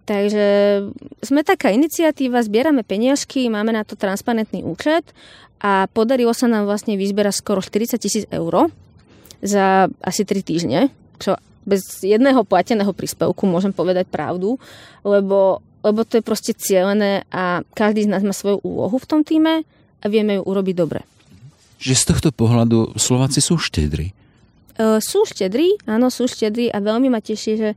[0.07, 0.47] takže
[1.27, 5.03] sme taká iniciatíva, zbierame peniažky, máme na to transparentný účet
[5.59, 8.71] a podarilo sa nám vlastne vyzberať skoro 40 tisíc eur
[9.43, 10.81] za asi 3 týždne,
[11.19, 11.35] čo
[11.69, 14.57] bez jedného plateného príspevku, môžem povedať pravdu,
[15.05, 19.21] lebo, lebo to je proste cieľené a každý z nás má svoju úlohu v tom
[19.21, 19.69] týme
[20.01, 21.05] a vieme ju urobiť dobre.
[21.79, 24.17] Že z tohto pohľadu Slováci sú štedri.
[24.81, 27.71] E, sú štedri, áno, sú štedri a veľmi ma teší, že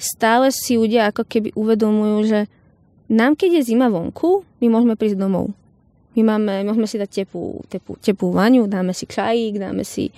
[0.00, 2.40] stále si ľudia ako keby uvedomujú, že
[3.06, 5.54] nám keď je zima vonku, my môžeme prísť domov.
[6.16, 10.08] My máme, môžeme si dať tepú, tepú, tepú vaňu, dáme si čajík, dáme si,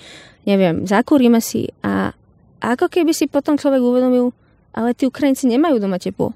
[0.47, 2.15] neviem, zakúrime si a
[2.59, 4.35] ako keby si potom človek uvedomil,
[4.75, 6.35] ale tí Ukrajinci nemajú doma teplo.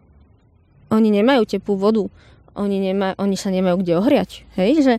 [0.93, 2.05] Oni nemajú teplú vodu.
[2.53, 4.31] Oni, nema, oni sa nemajú kde ohriať.
[4.61, 4.71] Hej?
[4.85, 4.95] Že,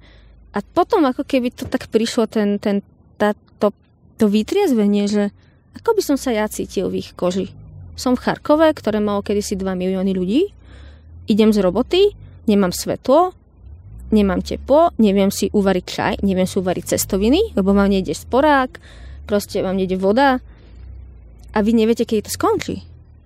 [0.53, 2.81] a potom ako keby to tak prišlo, ten, ten,
[3.21, 3.69] tá, to,
[4.17, 5.29] to vytriezvenie, že
[5.77, 7.53] ako by som sa ja cítil v ich koži.
[7.93, 10.49] Som v Charkove, ktoré malo kedysi 2 milióny ľudí.
[11.29, 12.09] Idem z roboty,
[12.49, 13.38] nemám svetlo,
[14.09, 18.81] nemám teplo, neviem si uvariť čaj, neviem si uvariť cestoviny, lebo vám nejde sporák,
[19.25, 20.41] proste vám nejde voda,
[21.53, 22.75] a vy neviete, keď to skončí.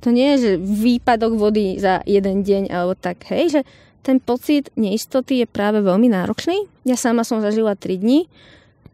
[0.05, 3.61] To nie je, že výpadok vody za jeden deň alebo tak, hej, že
[4.05, 6.69] ten pocit neistoty je práve veľmi náročný.
[6.87, 8.29] Ja sama som zažila 3 dní,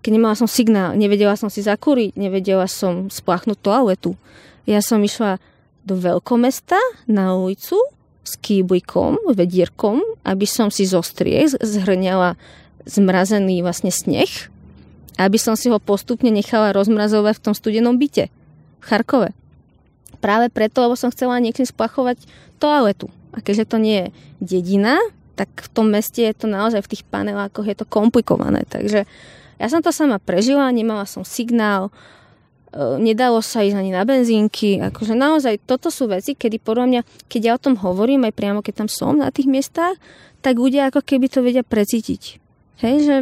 [0.02, 4.18] keď nemala som signál, nevedela som si zakúriť, nevedela som spláchnuť toaletu.
[4.66, 5.38] Ja som išla
[5.84, 7.78] do veľkomesta na ulicu
[8.24, 12.40] s kýblikom, vedierkom, aby som si zo striek zhrňala
[12.88, 14.32] zmrazený vlastne sneh,
[15.20, 18.32] aby som si ho postupne nechala rozmrazovať v tom studenom byte
[18.84, 19.32] Charkove.
[20.20, 22.24] Práve preto, lebo som chcela niekým splachovať
[22.60, 23.08] toaletu.
[23.34, 24.08] A keďže to nie je
[24.40, 25.00] dedina,
[25.34, 28.64] tak v tom meste je to naozaj v tých panelákoch je to komplikované.
[28.70, 29.10] Takže
[29.58, 34.78] ja som to sama prežila, nemala som signál, e, nedalo sa ísť ani na benzínky.
[34.80, 38.62] Akože naozaj toto sú veci, kedy podľa mňa, keď ja o tom hovorím, aj priamo
[38.62, 39.98] keď tam som na tých miestach,
[40.46, 42.38] tak ľudia ako keby to vedia precítiť.
[42.84, 43.16] Hej, že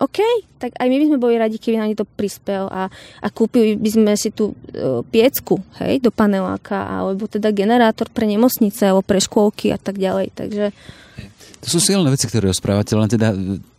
[0.00, 0.18] OK,
[0.56, 2.88] tak aj my by sme boli radi, keby nám to prispel a,
[3.20, 8.24] a kúpili by sme si tú e, piecku, hej, do paneláka, alebo teda generátor pre
[8.24, 10.32] nemocnice, alebo pre škôlky a tak ďalej.
[10.32, 10.64] Takže
[11.62, 13.30] to sú silné veci, ktoré rozprávate, len teda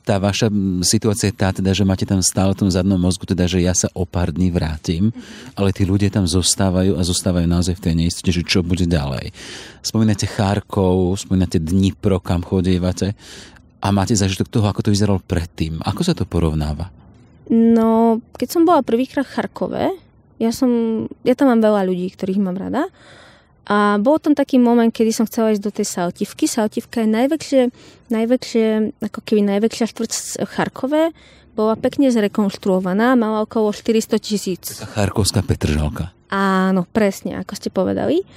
[0.08, 0.48] tá vaša
[0.88, 3.76] situácia je tá, teda, že máte tam stále v tom zadnom mozgu, teda, že ja
[3.76, 5.12] sa o pár dní vrátim,
[5.52, 9.36] ale tí ľudia tam zostávajú a zostávajú naozaj v tej neistote, že čo bude ďalej.
[9.84, 13.20] Spomínate Charkov, spomínate Dnipro, kam chodívate
[13.84, 15.84] a máte zažitok toho, ako to vyzeralo predtým.
[15.84, 16.88] Ako sa to porovnáva?
[17.52, 19.86] No, keď som bola prvýkrát v Charkove,
[20.40, 20.72] ja, som,
[21.28, 22.88] ja tam mám veľa ľudí, ktorých mám rada,
[23.64, 26.52] a bol tam taký moment, kedy som chcela ísť do tej Saltivky.
[26.52, 27.62] Saltivka je najväčšie,
[28.12, 28.66] najväčšie
[29.08, 30.12] ako keby najväčšia štvrť
[30.44, 31.04] v Charkove.
[31.56, 34.84] Bola pekne zrekonštruovaná, mala okolo 400 tisíc.
[34.84, 36.12] Charkovská Petržalka.
[36.28, 38.28] Áno, presne, ako ste povedali.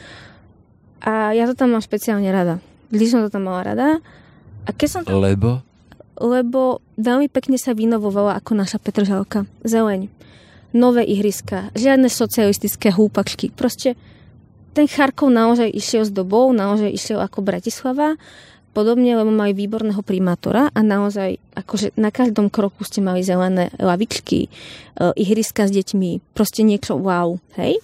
[1.03, 2.63] A ja to tam mám špeciálne rada.
[2.95, 3.99] Vždy som to tam mala rada.
[4.67, 5.23] A keď som tam...
[5.23, 5.63] Lebo?
[6.19, 9.47] Lebo veľmi pekne sa vynovovala ako naša Petržalka.
[9.63, 10.11] Zeleň.
[10.75, 11.71] Nové ihriska.
[11.79, 13.55] Žiadne socialistické húpačky.
[13.55, 13.95] Proste
[14.77, 18.21] ten Charkov naozaj išiel s dobou, naozaj išiel ako Bratislava,
[18.77, 24.45] podobne, lebo mali výborného primátora a naozaj akože na každom kroku ste mali zelené lavičky,
[24.45, 24.49] e,
[25.17, 27.81] ihriska s deťmi, proste niečo wow, hej?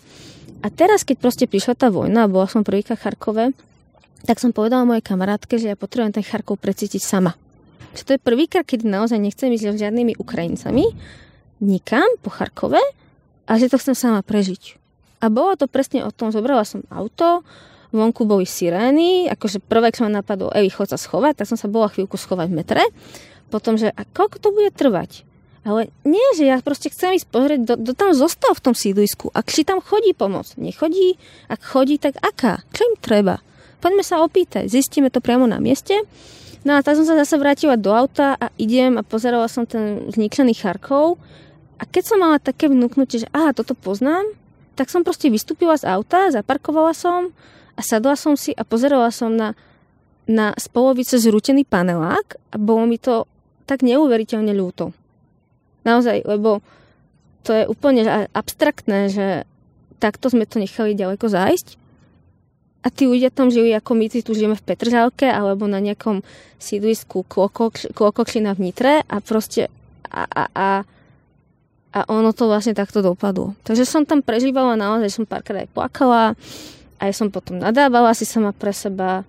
[0.61, 3.57] A teraz, keď proste prišla tá vojna a bola som prvýka Charkove,
[4.23, 7.35] tak som povedala mojej kamarátke, že ja potrebujem ten Charkov precítiť sama.
[7.93, 10.87] Že to je prvýkrát, keď naozaj nechcem ísť s žiadnymi Ukrajincami
[11.63, 12.83] nikam po Charkove
[13.47, 14.79] a že to chcem sama prežiť.
[15.23, 17.47] A bolo to presne o tom, zobrala som auto,
[17.95, 21.71] vonku boli sirény, akože prvé, čo ma napadlo, Evi, chod sa schovať, tak som sa
[21.71, 22.83] bola chvíľku schovať v metre.
[23.53, 25.23] Potom, že a koľko to bude trvať?
[25.63, 29.31] Ale nie, že ja proste chcem ísť pozrieť, kto tam zostal v tom sídlisku.
[29.31, 32.67] Ak si tam chodí pomoc, nechodí, ak chodí, tak aká?
[32.75, 33.39] Čo im treba?
[33.83, 35.99] Poďme sa opýtať, zistíme to priamo na mieste.
[36.63, 40.07] No a tak som sa zase vrátila do auta a idem a pozerala som ten
[40.07, 41.19] zničený Charkov.
[41.75, 44.23] A keď som mala také vnúknutie, že aha, toto poznám,
[44.79, 47.35] tak som proste vystúpila z auta, zaparkovala som
[47.75, 49.59] a sadla som si a pozerala som na,
[50.31, 53.27] na spolovice zrútený panelák a bolo mi to
[53.67, 54.95] tak neuveriteľne ľúto.
[55.83, 56.63] Naozaj, lebo
[57.43, 59.27] to je úplne abstraktné, že
[59.99, 61.82] takto sme to nechali ďaleko zájsť.
[62.83, 66.27] A tí ľudia tam žili ako my tu žijeme v Petržalke alebo na nejakom
[66.59, 67.23] sídlisku
[67.95, 69.71] Klokokšina v Nitre a proste
[70.11, 70.67] a, a, a
[71.93, 73.53] a ono to vlastne takto dopadlo.
[73.69, 76.33] Takže som tam prežívala naozaj, som párkrát aj plakala,
[76.97, 79.29] aj som potom nadávala si sama pre seba.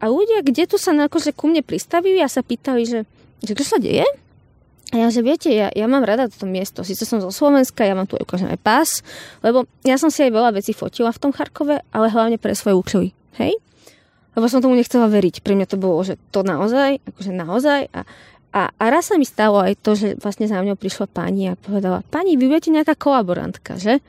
[0.00, 3.00] A ľudia, kde tu sa akože ku mne pristavili a sa pýtali, že,
[3.44, 4.08] že čo sa deje?
[4.88, 6.80] A ja, že viete, ja, ja mám rada toto miesto.
[6.80, 8.88] Sice som zo Slovenska, ja mám tu ukážem aj pás,
[9.44, 12.80] lebo ja som si aj veľa vecí fotila v tom Charkove, ale hlavne pre svoje
[12.80, 13.08] účely.
[13.36, 13.52] Hej?
[14.32, 15.44] Lebo som tomu nechcela veriť.
[15.44, 17.92] Pre mňa to bolo, že to naozaj, akože naozaj.
[17.92, 18.08] A
[18.48, 21.58] a, a raz sa mi stalo aj to, že vlastne za mňou prišla pani a
[21.58, 24.00] povedala, pani, vy budete nejaká kolaborantka, že?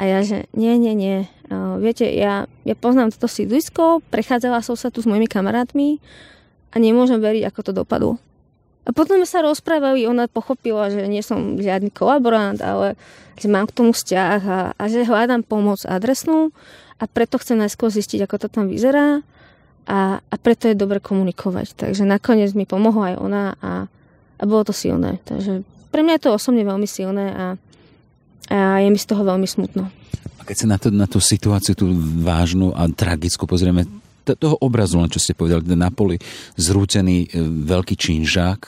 [0.00, 1.28] A ja, že nie, nie, nie.
[1.52, 6.00] Uh, viete, ja, ja poznám toto sídlisko, prechádzala som sa tu s mojimi kamarátmi
[6.72, 8.16] a nemôžem veriť, ako to dopadlo.
[8.82, 12.98] A potom sme sa rozprávali, ona pochopila, že nie som žiadny kolaborant, ale
[13.38, 16.50] že mám k tomu vzťah a, a že hľadám pomoc adresnú
[16.98, 19.22] a preto chcem najskôr zistiť, ako to tam vyzerá
[19.86, 21.78] a, a preto je dobre komunikovať.
[21.78, 23.72] Takže nakoniec mi pomohla aj ona a,
[24.38, 25.22] a bolo to silné.
[25.26, 25.62] Takže
[25.94, 27.46] pre mňa je to osobne veľmi silné a,
[28.50, 29.90] a je mi z toho veľmi smutno.
[30.38, 31.86] A keď sa na, to, na tú situáciu, tú
[32.18, 33.86] vážnu a tragickú pozrieme,
[34.22, 36.16] toho obrazu, len čo ste povedali, na poli
[36.56, 38.60] zrútený e, veľký činžák,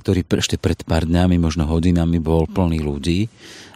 [0.00, 3.28] ktorý ešte pred pár dňami, možno hodinami bol plný ľudí.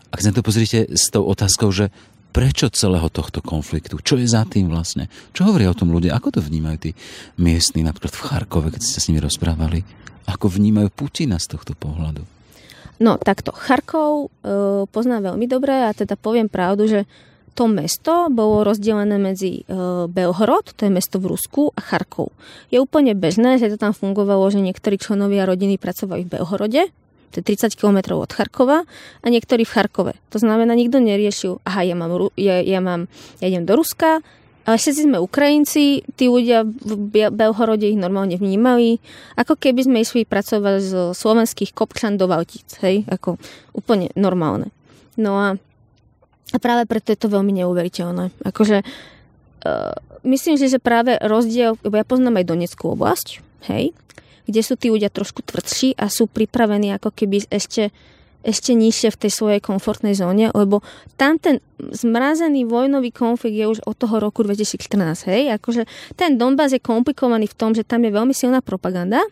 [0.08, 1.92] A keď sa to pozrite s tou otázkou, že
[2.32, 4.00] prečo celého tohto konfliktu?
[4.00, 5.12] Čo je za tým vlastne?
[5.36, 6.16] Čo hovoria o tom ľudia?
[6.16, 6.90] Ako to vnímajú tí
[7.36, 9.84] miestni, napríklad v Charkove, keď ste s nimi rozprávali?
[10.24, 12.24] Ako vnímajú Putina z tohto pohľadu?
[13.02, 17.00] No takto, Charkov e, poznám veľmi dobre a teda poviem pravdu, že
[17.52, 22.32] to mesto bolo rozdelené medzi e, Belhorod, to je mesto v Rusku, a Charkov.
[22.72, 26.82] Je úplne bežné, že to tam fungovalo, že niektorí členovia rodiny pracovali v Belhorode,
[27.32, 28.84] to je 30 km od Charkova
[29.24, 30.12] a niektorí v Charkove.
[30.32, 33.08] To znamená, nikto neriešil, aha, ja, mám, ja, ja, mám,
[33.40, 34.20] ja idem do Ruska,
[34.62, 39.02] ale všetci sme Ukrajinci, tí ľudia v Belhorode ich normálne vnímali,
[39.34, 43.42] ako keby sme išli pracovať z slovenských kopčan do Valtíc, hej, ako
[43.74, 44.70] úplne normálne.
[45.18, 45.48] No a,
[46.52, 48.30] a práve preto je to veľmi neuveriteľné.
[48.44, 53.40] Akože uh, myslím si, že práve rozdiel, lebo ja poznám aj Donetskú oblasť,
[53.72, 53.96] hej,
[54.44, 57.90] kde sú tí ľudia trošku tvrdší a sú pripravení ako keby ešte
[58.42, 60.82] ešte nižšie v tej svojej komfortnej zóne, lebo
[61.14, 65.54] tam ten zmrazený vojnový konflikt je už od toho roku 2014, hej?
[65.54, 65.86] Akože
[66.18, 69.22] ten Donbass je komplikovaný v tom, že tam je veľmi silná propaganda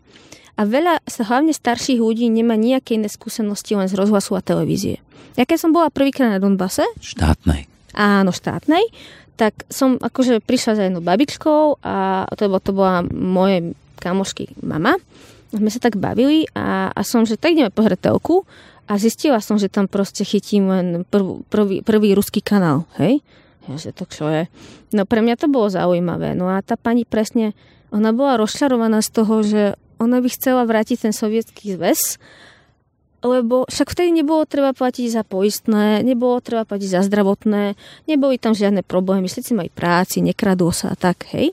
[0.59, 4.99] a veľa, hlavne starších ľudí, nemá nejaké iné skúsenosti len z rozhlasu a televízie.
[5.39, 6.85] Ja keď som bola prvýkrát na Donbase...
[6.99, 7.71] Štátnej.
[7.95, 8.83] Áno, štátnej.
[9.39, 13.72] Tak som akože prišla za jednou babičkou a to, to bola moje
[14.03, 15.01] kamošky mama.
[15.51, 18.45] Sme sa tak bavili a, a som, že tak ideme pohrať telku
[18.91, 23.22] a zistila som, že tam proste chytím len prv, prvý, prvý ruský kanál, hej?
[23.70, 24.51] Ja, že to čo je?
[24.91, 26.35] No pre mňa to bolo zaujímavé.
[26.35, 27.55] No a tá pani presne,
[27.95, 29.62] ona bola rozčarovaná z toho, že
[30.01, 32.16] ona by chcela vrátiť ten sovietský zväz,
[33.20, 37.76] lebo však vtedy nebolo treba platiť za poistné, nebolo treba platiť za zdravotné,
[38.09, 41.53] neboli tam žiadne problémy, všetci mali práci, nekradlo sa a tak, hej.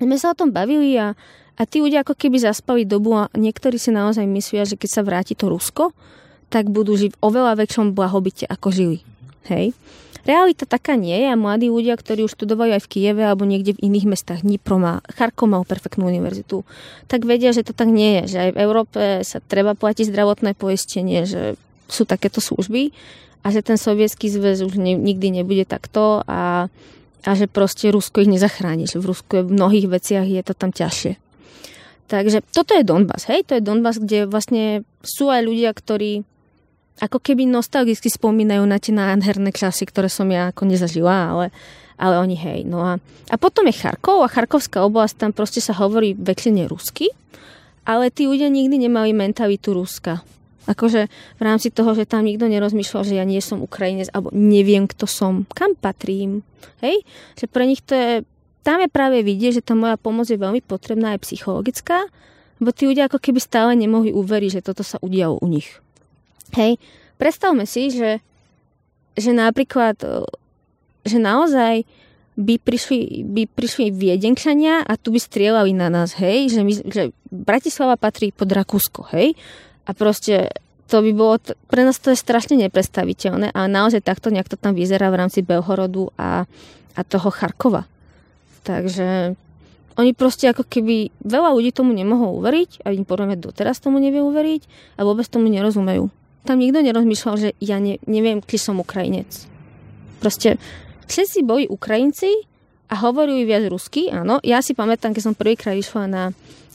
[0.00, 1.12] My sa o tom bavili a,
[1.56, 5.02] a tí ľudia ako keby zaspali dobu a niektorí si naozaj myslia, že keď sa
[5.04, 5.92] vráti to Rusko,
[6.48, 8.98] tak budú žiť v oveľa väčšom blahobite, ako žili.
[9.52, 9.76] Hej.
[10.26, 13.78] Realita taká nie je a mladí ľudia, ktorí už študovali aj v Kieve alebo niekde
[13.78, 16.66] v iných mestách, Dnipro má, Charkov mal perfektnú univerzitu,
[17.06, 20.58] tak vedia, že to tak nie je, že aj v Európe sa treba platiť zdravotné
[20.58, 21.54] poistenie, že
[21.86, 22.90] sú takéto služby
[23.46, 26.66] a že ten sovietský zväz už ne, nikdy nebude takto a,
[27.22, 30.74] a že proste Rusko ich nezachráni, že v Rusku v mnohých veciach je to tam
[30.74, 31.22] ťažšie.
[32.10, 36.26] Takže toto je Donbass, hej, to je Donbass, kde vlastne sú aj ľudia, ktorí
[36.96, 41.46] ako keby nostalgicky spomínajú na tie nádherné časy, ktoré som ja ako nezažila, ale,
[42.00, 42.60] ale oni hej.
[42.64, 42.92] No a,
[43.28, 47.12] a potom je Charkov a Charkovská oblasť, tam proste sa hovorí väčšine rusky,
[47.84, 50.24] ale tí ľudia nikdy nemali mentalitu Ruska.
[50.66, 51.06] Akože
[51.38, 55.06] v rámci toho, že tam nikto nerozmýšľal, že ja nie som Ukrajinec, alebo neviem, kto
[55.06, 56.42] som, kam patrím.
[56.82, 57.06] Hej?
[57.38, 58.26] Že pre nich to je,
[58.66, 62.10] tam je práve vidieť, že tá moja pomoc je veľmi potrebná aj psychologická,
[62.58, 65.70] lebo tí ľudia ako keby stále nemohli uveriť, že toto sa udialo u nich.
[66.54, 66.78] Hej,
[67.18, 68.22] predstavme si, že,
[69.18, 70.22] že napríklad, e,
[71.02, 71.82] že naozaj
[72.36, 77.02] by prišli, by prišli viedenčania a tu by strieľali na nás, hej, že, my, že
[77.32, 79.32] Bratislava patrí pod Rakúsko, hej,
[79.88, 80.52] a proste
[80.86, 84.76] to by bolo, pre nás to je strašne nepredstaviteľné a naozaj takto nejak to tam
[84.76, 86.46] vyzerá v rámci Belhorodu a,
[86.94, 87.90] a toho Charkova.
[88.62, 89.34] Takže
[89.96, 94.20] oni proste ako keby veľa ľudí tomu nemohol uveriť a im podľa doteraz tomu nevie
[94.20, 96.12] uveriť a vôbec tomu nerozumejú
[96.46, 99.28] tam nikto nerozmýšľal, že ja ne, neviem, či som Ukrajinec.
[100.22, 100.56] Proste
[101.10, 102.46] všetci boli Ukrajinci
[102.86, 104.38] a hovorili viac rusky, áno.
[104.46, 106.22] Ja si pamätám, keď som prvýkrát išla na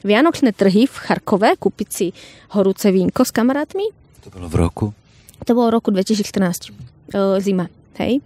[0.02, 2.08] Vianočné trhy v Charkove, kúpiť si
[2.58, 3.86] horúce vínko s kamarátmi.
[4.26, 4.86] To bolo v roku?
[5.46, 6.74] To bolo v roku 2014.
[7.14, 7.70] E, zima,
[8.02, 8.20] hej.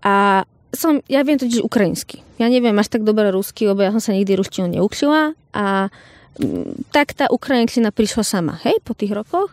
[0.00, 2.24] A som, ja viem totiž ukrajinsky.
[2.40, 5.92] Ja neviem až tak dobre rusky, lebo ja som sa nikdy ruštinu neučila a
[6.94, 9.52] tak tá ukrajinčina prišla sama, hej, po tých rokoch.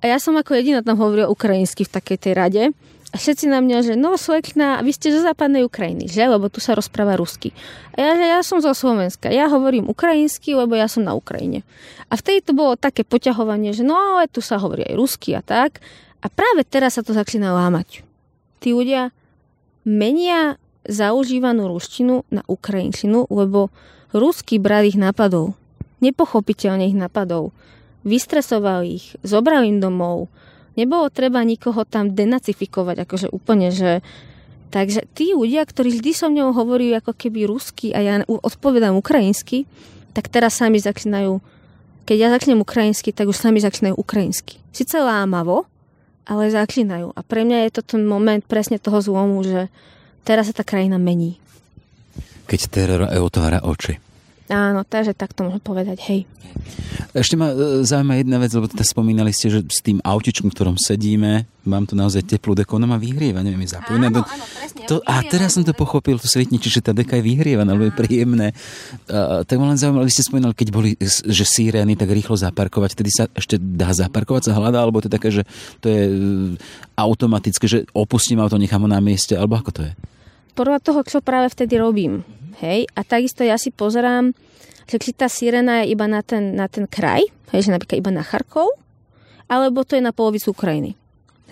[0.00, 2.62] A ja som ako jediná tam hovorila ukrajinsky v takej tej rade.
[3.10, 6.30] A všetci na mňa, že no Slekna, vy ste zo západnej Ukrajiny, že?
[6.30, 7.50] Lebo tu sa rozpráva rusky.
[7.98, 9.34] A ja, že ja som zo Slovenska.
[9.34, 11.66] Ja hovorím ukrajinsky, lebo ja som na Ukrajine.
[12.06, 15.42] A vtedy to bolo také poťahovanie, že no ale tu sa hovorí aj rusky a
[15.42, 15.82] tak.
[16.22, 18.06] A práve teraz sa to začína lámať.
[18.62, 19.10] Tí ľudia
[19.82, 20.54] menia
[20.86, 23.74] zaužívanú ruštinu na ukrajinčinu, lebo
[24.14, 25.58] ruský brat ich napadol.
[25.98, 27.50] Nepochopiteľne ich napadol
[28.06, 30.32] vystresoval ich, zobral im domov.
[30.78, 34.00] Nebolo treba nikoho tam denacifikovať, akože úplne, že...
[34.70, 39.66] Takže tí ľudia, ktorí vždy so mnou hovorí ako keby rusky a ja odpovedám ukrajinsky,
[40.14, 41.42] tak teraz sami začínajú,
[42.06, 44.62] keď ja začnem ukrajinsky, tak už sami začínajú ukrajinsky.
[44.70, 45.66] Sice lámavo,
[46.22, 47.10] ale začínajú.
[47.18, 49.66] A pre mňa je to ten moment presne toho zlomu, že
[50.22, 51.42] teraz sa tá krajina mení.
[52.46, 53.98] Keď teror otvára oči.
[54.50, 56.20] Áno, takže tak to môžem povedať, hej.
[57.14, 60.54] Ešte ma e, zaujíma jedna vec, lebo teda spomínali ste, že s tým autičkom, v
[60.58, 64.10] ktorom sedíme, mám tu naozaj teplú deku, ona ma vyhrieva, neviem, je zapojená.
[64.10, 64.90] Áno, áno, presne.
[64.90, 67.94] To, a teraz som to pochopil, to svietniči, že tá deka je vyhrievaná, alebo je
[67.94, 68.50] príjemné.
[69.06, 72.98] Uh, tak ma len zaujímalo, vy ste spomínali, keď boli, že sírény, tak rýchlo zaparkovať,
[72.98, 75.42] vtedy sa ešte dá zaparkovať, sa hľadá, alebo to je také, že
[75.78, 76.58] to je uh,
[76.98, 79.92] automatické, že opustím auto, nechám ho na mieste, alebo ako to je?
[80.58, 82.26] Podľa toho, čo práve vtedy robím.
[82.58, 82.90] Hej?
[82.98, 84.34] A takisto ja si pozerám,
[84.90, 87.22] že či tá sirena je iba na ten, na ten kraj,
[87.54, 88.74] hej, že napríklad iba na Charkov,
[89.46, 90.98] alebo to je na polovicu Ukrajiny.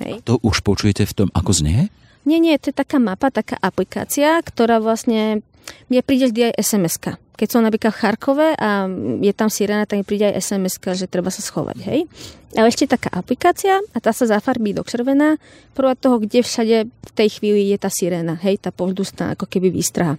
[0.03, 0.22] Hej.
[0.22, 1.90] A to už počujete v tom, ako znie?
[2.26, 5.40] Nie, nie, to je taká mapa, taká aplikácia, ktorá vlastne,
[5.86, 6.94] mne príde vždy aj sms
[7.38, 8.90] Keď som napríklad v Charkove a
[9.22, 12.11] je tam sirena, tak mi príde aj sms že treba sa schovať, hej.
[12.59, 15.38] Ale ešte taká aplikácia a tá sa zafarbí do červená
[15.78, 19.70] podľa toho, kde všade v tej chvíli je tá sirena, hej, tá povzdusná ako keby
[19.72, 20.18] výstraha.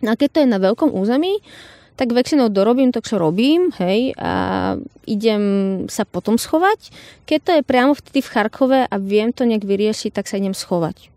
[0.00, 1.40] No a keď to je na veľkom území,
[2.00, 4.32] tak väčšinou dorobím to, čo robím, hej, a
[5.04, 5.42] idem
[5.92, 6.88] sa potom schovať.
[7.28, 10.56] Keď to je priamo vtedy v Charkove a viem to nejak vyriešiť, tak sa idem
[10.56, 11.12] schovať.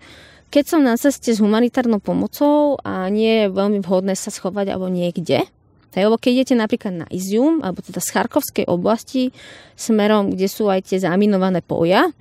[0.52, 4.92] Keď som na ceste s humanitárnou pomocou a nie je veľmi vhodné sa schovať alebo
[4.92, 5.48] niekde,
[5.96, 9.32] hej, lebo keď idete napríklad na Izium, alebo teda z Charkovskej oblasti,
[9.80, 12.12] smerom, kde sú aj tie zaminované poja,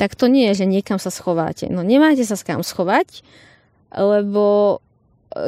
[0.00, 1.68] tak to nie je, že niekam sa schováte.
[1.68, 3.20] No nemáte sa s kam schovať,
[3.92, 4.80] lebo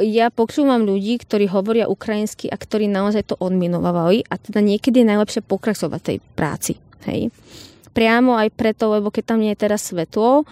[0.05, 5.09] ja počúvam ľudí, ktorí hovoria ukrajinsky a ktorí naozaj to odminovali a teda niekedy je
[5.09, 6.77] najlepšie pokračovať tej práci.
[7.09, 7.33] Hej.
[7.97, 10.45] Priamo aj preto, lebo keď tam nie je teraz svetlo,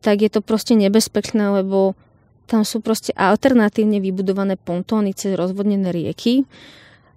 [0.00, 1.98] tak je to proste nebezpečné, lebo
[2.46, 6.42] tam sú proste alternatívne vybudované pontóny cez rozvodnené rieky.
[6.42, 6.44] E,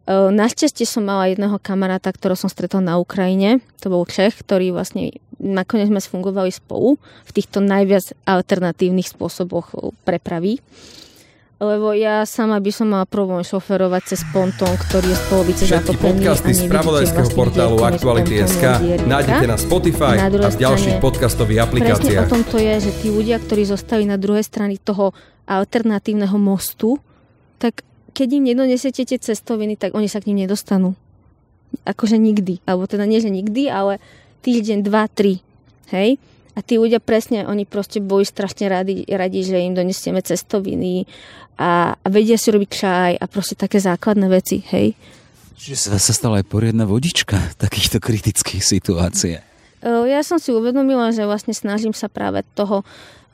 [0.09, 3.61] našťastie som mala jedného kamaráta, ktorého som stretol na Ukrajine.
[3.85, 6.97] To bol Čech, ktorý vlastne nakoniec sme fungovali spolu
[7.29, 10.57] v týchto najviac alternatívnych spôsoboch prepravy
[11.59, 15.95] lebo ja sama by som mala problém šoferovať cez pontón, ktorý je z polovice Všetky
[15.99, 18.63] podcasty z pravodajského vlastne portálu Aktuality.sk
[19.03, 22.25] nájdete na Spotify na a v ďalších podcastových aplikáciách.
[22.25, 25.11] Presne o tom to je, že tí ľudia, ktorí zostali na druhej strane toho
[25.51, 26.95] alternatívneho mostu,
[27.59, 27.83] tak
[28.15, 30.95] keď im nedonesiete tie cestoviny, tak oni sa k ním nedostanú.
[31.83, 32.63] Akože nikdy.
[32.63, 33.99] Alebo teda nie, že nikdy, ale
[34.47, 35.43] týždeň, dva, tri.
[35.91, 36.23] Hej?
[36.59, 41.07] A tí ľudia presne, oni proste boli strašne radi, radi že im donesieme cestoviny
[41.55, 44.91] a, a vedia si robiť čaj a proste také základné veci, hej.
[45.55, 49.48] Čiže sa, stala aj poriadna vodička takýchto kritických situáciách.
[49.83, 52.83] Ja som si uvedomila, že vlastne snažím sa práve toho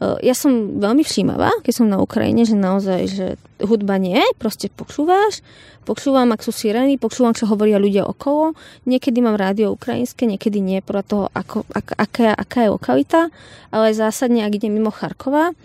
[0.04, 3.28] ja som veľmi všímavá, keď som na Ukrajine, že naozaj, že
[3.64, 5.40] hudba nie, proste počúvaš,
[5.88, 10.84] počúvam, ak sú sirény, počúvam, čo hovoria ľudia okolo, niekedy mám rádio ukrajinské, niekedy nie,
[10.84, 13.22] podľa toho, ako, ak, aká, aká je lokalita,
[13.72, 15.56] ale zásadne, ak idem mimo Charkova,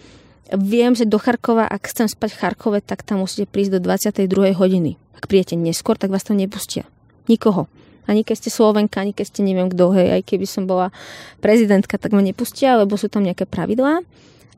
[0.54, 4.54] viem, že do Charkova, ak chcem spať v Charkove, tak tam musíte prísť do 22.
[4.54, 4.94] hodiny.
[5.18, 6.86] Ak príjete neskôr, tak vás tam nepustia.
[7.26, 7.66] Nikoho.
[8.09, 10.88] Ani keď ste Slovenka, ani keď ste neviem kto, hej, aj keby som bola
[11.44, 14.01] prezidentka, tak ma nepustia, lebo sú tam nejaké pravidlá.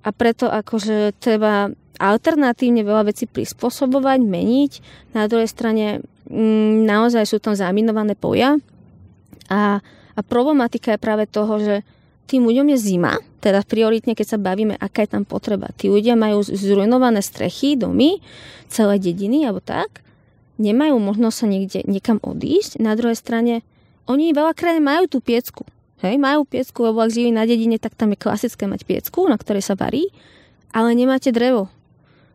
[0.03, 1.71] A preto akože treba
[2.03, 4.73] alternatívne veľa vecí prispôsobovať, meniť.
[5.15, 8.59] Na druhej strane m, mm, naozaj sú tam zaminované poja.
[9.47, 9.79] A,
[10.17, 11.77] a problematika je práve toho, že
[12.27, 15.69] tým ľuďom je zima, teda prioritne, keď sa bavíme, aká je tam potreba.
[15.77, 18.23] Tí ľudia majú zrujnované strechy, domy,
[18.73, 20.01] celé dediny alebo tak
[20.61, 22.81] nemajú možnosť sa niekde niekam odísť.
[22.83, 23.65] Na druhej strane,
[24.11, 25.65] oni veľakrát majú tú piecku.
[26.03, 29.39] Hej, majú piecku, lebo ak žijú na dedine, tak tam je klasické mať piecku, na
[29.39, 30.11] ktorej sa varí,
[30.75, 31.71] ale nemáte drevo.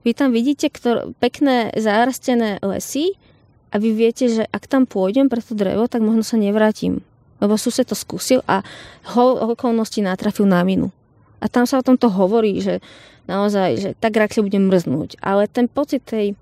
[0.08, 3.20] Vy tam vidíte ktor- pekné zarastené lesy
[3.68, 7.04] a vy viete, že ak tam pôjdem pre to drevo, tak možno sa nevrátim.
[7.44, 8.64] Lebo sused to skúsil a
[9.12, 10.96] ho- okolnosti natrafil na minu.
[11.44, 12.80] A tam sa o tomto hovorí, že
[13.28, 15.20] naozaj, že tak radšej budem mrznúť.
[15.20, 16.40] Ale ten pocit tej,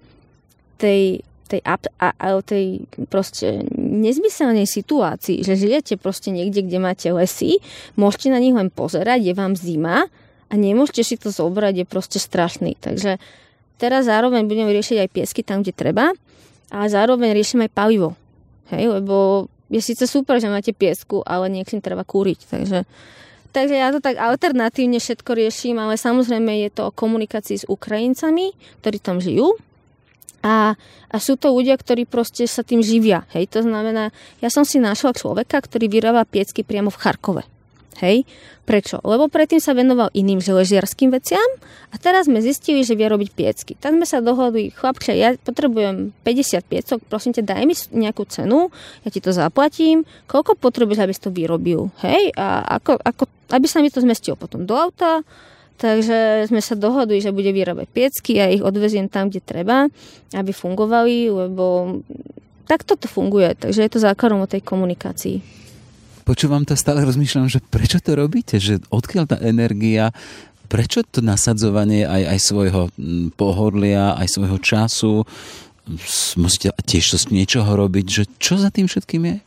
[0.78, 7.08] tej tej, a, a, a tej proste nezmyselnej situácii, že žijete proste niekde, kde máte
[7.14, 7.62] lesy,
[7.94, 10.10] môžete na nich len pozerať, je vám zima
[10.50, 12.78] a nemôžete si to zobrať, je proste strašný.
[12.82, 13.22] Takže
[13.78, 16.12] teraz zároveň budeme riešiť aj piesky tam, kde treba
[16.74, 18.18] a zároveň riešim aj palivo.
[18.74, 22.40] Hej, lebo je síce super, že máte piesku, ale niekým treba kúriť.
[22.50, 22.80] Takže,
[23.54, 28.54] takže ja to tak alternatívne všetko riešim, ale samozrejme je to o komunikácii s Ukrajincami,
[28.82, 29.54] ktorí tam žijú
[30.46, 30.78] a,
[31.10, 33.26] a sú to ľudia, ktorí proste sa tým živia.
[33.34, 34.14] Hej, to znamená,
[34.46, 37.44] ja som si našla človeka, ktorý vyrába piecky priamo v Charkove.
[37.96, 38.28] Hej,
[38.68, 39.00] prečo?
[39.08, 41.48] Lebo predtým sa venoval iným želežiarským veciam
[41.90, 43.72] a teraz sme zistili, že vie robiť piecky.
[43.80, 48.68] Tak sme sa dohodli, chlapče, ja potrebujem 50 piecok, prosím ťa, daj mi nejakú cenu,
[49.08, 53.24] ja ti to zaplatím, koľko potrebuješ, aby si to vyrobil, hej, a ako, ako,
[53.56, 55.24] aby sa mi to zmestilo potom do auta,
[55.76, 59.92] Takže sme sa dohodli, že bude vyrábať piecky a ich odveziem tam, kde treba,
[60.32, 62.00] aby fungovali, lebo
[62.64, 63.60] takto to funguje.
[63.60, 65.44] Takže je to základom o tej komunikácii.
[66.26, 68.58] Počúvam to stále rozmýšľam, že prečo to robíte?
[68.58, 70.10] Že odkiaľ tá energia,
[70.72, 72.82] prečo to nasadzovanie aj, aj svojho
[73.38, 75.22] pohodlia, aj svojho času,
[76.40, 79.38] musíte tiež to z niečoho robiť, že čo za tým všetkým je?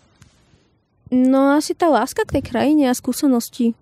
[1.11, 3.73] No asi tá láska k tej krajine a skúsenosti,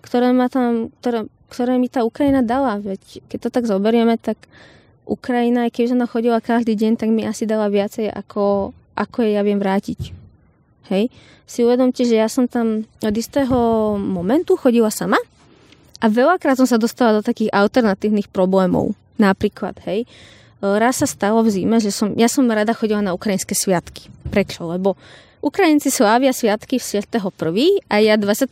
[0.00, 2.80] ktoré ma tam, ktoré ktoré mi tá Ukrajina dala.
[2.80, 4.36] Veď keď to tak zoberieme, tak
[5.08, 9.32] Ukrajina, aj keď ona chodila každý deň, tak mi asi dala viacej, ako, ako jej
[9.34, 10.00] ja viem vrátiť.
[10.92, 11.08] Hej.
[11.48, 13.56] Si uvedomte, že ja som tam od istého
[13.96, 15.16] momentu chodila sama
[15.98, 18.92] a veľakrát som sa dostala do takých alternatívnych problémov.
[19.18, 20.06] Napríklad, hej,
[20.60, 24.12] raz sa stalo v zime, že som, ja som rada chodila na ukrajinské sviatky.
[24.28, 24.68] Prečo?
[24.68, 24.94] Lebo
[25.38, 27.30] Ukrajinci slávia sviatky 7.1.
[27.86, 28.50] a ja 24.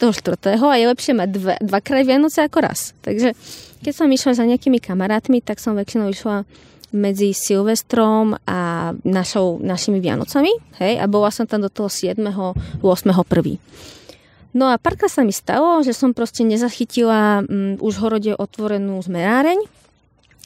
[0.54, 2.94] a je lepšie mať dva, dvakrát Vianoce ako raz.
[3.02, 3.34] Takže
[3.82, 6.46] keď som išla za nejakými kamarátmi, tak som väčšinou išla
[6.94, 12.14] medzi Silvestrom a našou, našimi Vianocami, hej, a bola som tam do toho 7.
[12.22, 12.82] 8.
[12.82, 14.54] 1.
[14.56, 19.60] No a párkrát sa mi stalo, že som proste nezachytila um, už horode otvorenú zmeráreň.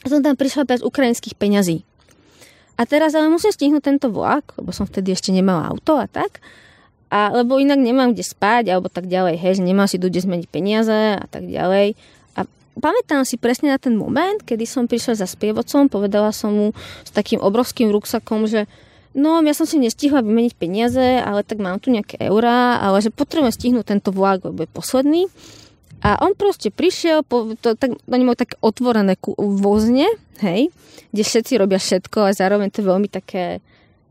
[0.03, 1.87] Som tam prišla bez ukrajinských peňazí.
[2.81, 6.41] A teraz ale musím stihnúť tento vlak, lebo som vtedy ešte nemala auto a tak.
[7.13, 10.25] A, lebo inak nemám kde spať, alebo tak ďalej, hej, že nemám si tu kde
[10.25, 11.93] zmeniť peniaze a tak ďalej.
[12.33, 12.49] A
[12.81, 16.67] pamätám si presne na ten moment, kedy som prišla za sprievodcom, povedala som mu
[17.05, 18.65] s takým obrovským ruksakom, že
[19.13, 23.13] no ja som si nestihla vymeniť peniaze, ale tak mám tu nejaké eurá, ale že
[23.13, 25.29] potrebujem stihnúť tento vlak, lebo je posledný.
[26.01, 30.09] A on proste prišiel, po, to, tak, oni majú také otvorené vozne,
[30.41, 30.73] hej,
[31.13, 33.61] kde všetci robia všetko a zároveň to je veľmi také,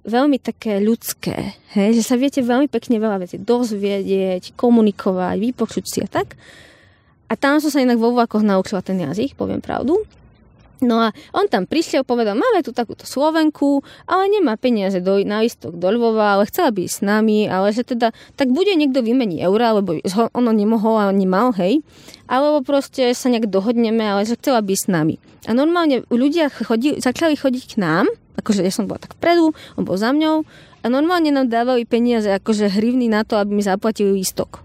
[0.07, 5.99] veľmi také ľudské, hej, že sa viete veľmi pekne veľa vecí dozvedieť, komunikovať, vypočuť si
[5.99, 6.39] a tak.
[7.31, 10.03] A tam som sa inak vo vlakoch naučila ten jazyk, poviem pravdu.
[10.81, 15.45] No a on tam prišiel, povedal, máme tu takúto Slovenku, ale nemá peniaze do, na
[15.45, 19.05] istok do Lvova, ale chcela by ísť s nami, ale že teda, tak bude niekto
[19.05, 20.01] vymení eurá, lebo
[20.33, 21.85] ono nemohol a nemal, hej,
[22.25, 25.15] alebo proste sa nejak dohodneme, ale že chcela by ísť s nami.
[25.45, 28.09] A normálne ľudia chodí, začali chodiť k nám,
[28.41, 30.49] akože ja som bola tak vpredu, on bol za mňou,
[30.81, 34.65] a normálne nám dávali peniaze, akože hrivny na to, aby mi zaplatili istok.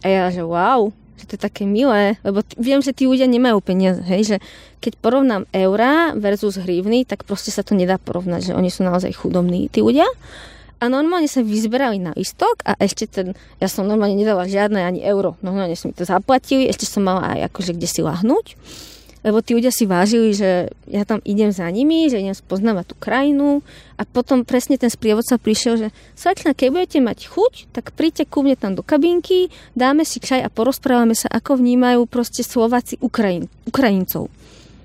[0.00, 3.30] A ja, že wow, že to je také milé, lebo t- viem, že tí ľudia
[3.30, 4.36] nemajú peniaze, hej, že
[4.82, 9.14] keď porovnám eurá versus hrivny, tak proste sa to nedá porovnať, že oni sú naozaj
[9.16, 10.06] chudobní, tí ľudia.
[10.82, 15.00] A normálne sa vyzberali na istok a ešte ten, ja som normálne nedala žiadne ani
[15.06, 18.58] euro, normálne som mi to zaplatili, ešte som mala aj akože kde si lahnúť
[19.24, 22.96] lebo tí ľudia si vážili, že ja tam idem za nimi, že idem spoznávať tú
[23.00, 23.64] krajinu
[23.96, 28.44] a potom presne ten sprievodca prišiel, že Svetlana, keď budete mať chuť, tak príďte ku
[28.44, 33.48] mne tam do kabinky, dáme si čaj a porozprávame sa, ako vnímajú proste Slováci Ukrajin,
[33.64, 34.28] Ukrajincov.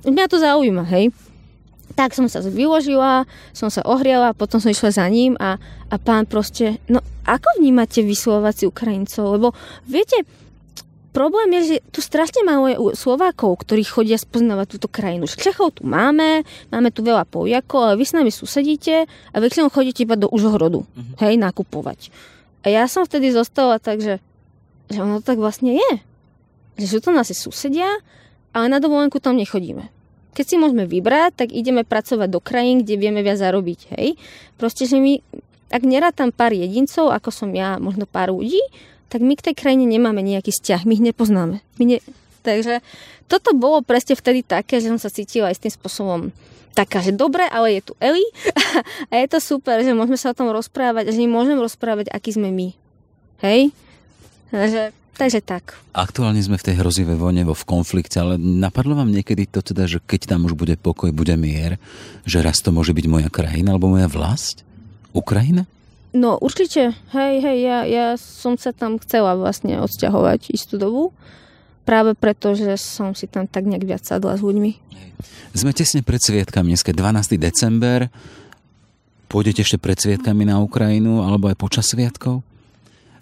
[0.08, 1.12] Mňa to zaujíma, hej.
[2.00, 5.60] Tak som sa vyložila, som sa ohriala, potom som išla za ním a,
[5.92, 9.36] a pán proste, no ako vnímate vy Slováci Ukrajincov?
[9.36, 9.52] Lebo
[9.84, 10.24] viete,
[11.12, 15.26] problém je, že tu strašne málo je Slovákov, ktorí chodia spoznávať túto krajinu.
[15.28, 20.06] Čechov tu máme, máme tu veľa Poliakov, ale vy s nami susedíte a väčšinou chodíte
[20.06, 21.16] iba do Užhorodu, uh-huh.
[21.26, 22.14] hej, nakupovať.
[22.64, 24.20] A ja som vtedy zostala tak, že,
[24.92, 25.92] že ono tak vlastne je.
[26.80, 27.88] Že sú to nasi susedia,
[28.56, 29.88] ale na dovolenku tam nechodíme.
[30.36, 34.16] Keď si môžeme vybrať, tak ideme pracovať do krajín, kde vieme viac zarobiť, hej.
[34.56, 35.20] Proste, že my,
[35.74, 35.84] ak
[36.16, 38.62] tam pár jedincov, ako som ja, možno pár ľudí,
[39.10, 41.66] tak my k tej krajine nemáme nejaký vzťah, my ich nepoznáme.
[41.82, 41.98] My ne...
[42.46, 42.80] Takže
[43.28, 46.20] toto bolo presne vtedy také, že som sa cítila aj s tým spôsobom
[46.78, 48.24] taká, že dobre, ale je tu Eli
[49.12, 52.32] a je to super, že môžeme sa o tom rozprávať a že môžeme rozprávať, aký
[52.38, 52.72] sme my.
[53.44, 53.76] Hej?
[54.50, 55.76] Takže, takže tak.
[55.92, 59.86] Aktuálne sme v tej hrozivej vojne, vo v konflikte, ale napadlo vám niekedy to teda,
[59.86, 61.76] že keď tam už bude pokoj, bude mier,
[62.24, 64.64] že raz to môže byť moja krajina alebo moja vlast?
[65.12, 65.66] Ukrajina?
[66.10, 71.14] No určite, hej, hej, ja, ja som sa tam chcela vlastne odsťahovať istú dobu,
[71.86, 74.72] práve preto, že som si tam tak nejak viac sadla s ľuďmi.
[75.54, 77.38] Sme tesne pred Svietkami, dneska 12.
[77.38, 78.10] december,
[79.30, 82.42] pôjdete ešte pred Svietkami na Ukrajinu, alebo aj počas Sviatkov?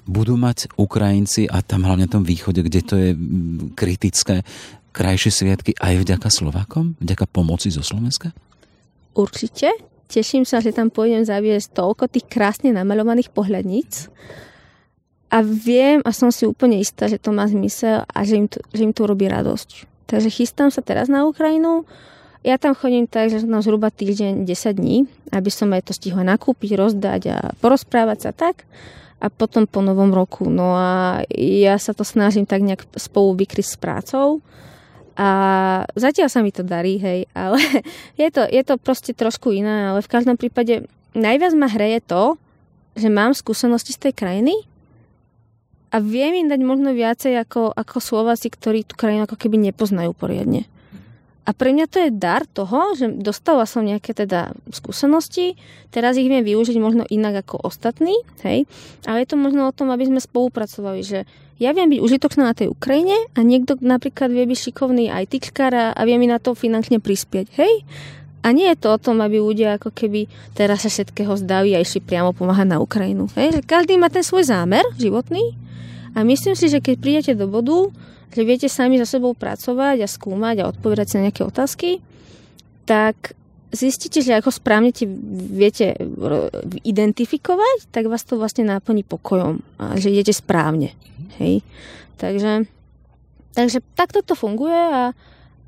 [0.08, 3.10] Budú mať Ukrajinci, a tam hlavne na tom východe, kde to je
[3.76, 4.48] kritické,
[4.96, 6.96] krajšie sviatky aj vďaka Slovákom?
[7.04, 8.32] Vďaka pomoci zo Slovenska?
[9.12, 9.76] Určite
[10.08, 14.08] teším sa, že tam pôjdem zaviesť toľko tých krásne namalovaných pohľadníc.
[15.28, 18.64] A viem a som si úplne istá, že to má zmysel a že im to,
[18.72, 19.84] že im to robí radosť.
[20.08, 21.84] Takže chystám sa teraz na Ukrajinu.
[22.47, 25.03] Ja tam chodím tak, že som zhruba týždeň, 10 dní,
[25.36, 28.64] aby som aj to stihla nakúpiť, rozdať a porozprávať sa tak.
[29.20, 30.47] A potom po novom roku.
[30.47, 34.39] No a ja sa to snažím tak nejak spolu vykryť s prácou
[35.18, 35.30] a
[35.97, 37.57] zatiaľ sa mi to darí, hej, ale
[38.22, 40.86] je to, je to proste trošku iné, ale v každom prípade
[41.18, 42.38] najviac ma hreje to,
[42.93, 44.53] že mám skúsenosti z tej krajiny
[45.89, 50.13] a viem im dať možno viacej ako, ako Slováci, ktorí tú krajinu ako keby nepoznajú
[50.13, 50.70] poriadne.
[51.47, 55.55] A pre mňa to je dar toho, že dostala som nejaké teda skúsenosti,
[55.95, 58.13] teraz ich viem využiť možno inak ako ostatní,
[58.43, 58.68] hej,
[59.07, 61.24] ale je to možno o tom, aby sme spolupracovali, že
[61.58, 65.74] ja viem byť užitočná na tej Ukrajine a niekto napríklad vie byť šikovný aj tyčkár
[65.74, 67.49] a vie mi na to finančne prispieť.
[67.58, 67.82] Hej?
[68.45, 71.82] A nie je to o tom, aby ľudia ako keby teraz sa všetkého zdali a
[71.82, 73.26] išli priamo pomáhať na Ukrajinu.
[73.34, 73.66] Hej?
[73.66, 75.58] Každý má ten svoj zámer životný
[76.18, 77.89] a myslím si, že keď prídete do bodu,
[78.34, 81.89] že viete sami za sebou pracovať a skúmať a odpovedať si na nejaké otázky,
[82.89, 83.37] tak
[83.72, 85.07] zistíte, že ako správne ti
[85.51, 85.97] viete
[86.86, 90.95] identifikovať, tak vás to vlastne náplní pokojom a že idete správne.
[91.41, 91.65] Hej.
[92.18, 92.65] Takže,
[93.53, 95.13] takže takto to funguje a,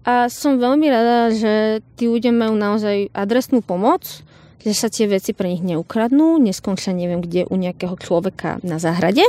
[0.08, 4.24] A som veľmi rada, že tí ľudia majú naozaj adresnú pomoc,
[4.64, 9.22] že sa tie veci pre nich neukradnú, neskončia neviem kde u nejakého človeka na záhrade,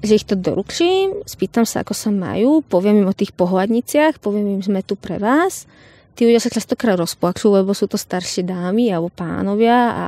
[0.00, 4.58] že ich to doručím, spýtam sa, ako sa majú, poviem im o tých pohľadniciach, poviem
[4.58, 5.66] im, sme tu pre vás.
[6.14, 10.06] Tí ľudia sa častokrát rozplačú, lebo sú to staršie dámy alebo pánovia a,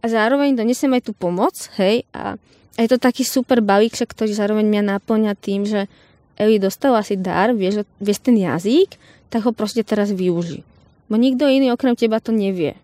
[0.00, 2.40] a zároveň donesem aj tú pomoc, hej, a,
[2.74, 5.86] a je to taký super balík, ktorý zároveň mňa naplňa tým, že
[6.34, 8.98] Eli dostala si dar, vieš, vieš ten jazyk,
[9.30, 10.66] tak ho proste teraz využi.
[11.06, 12.74] Bo nikto iný okrem teba to nevie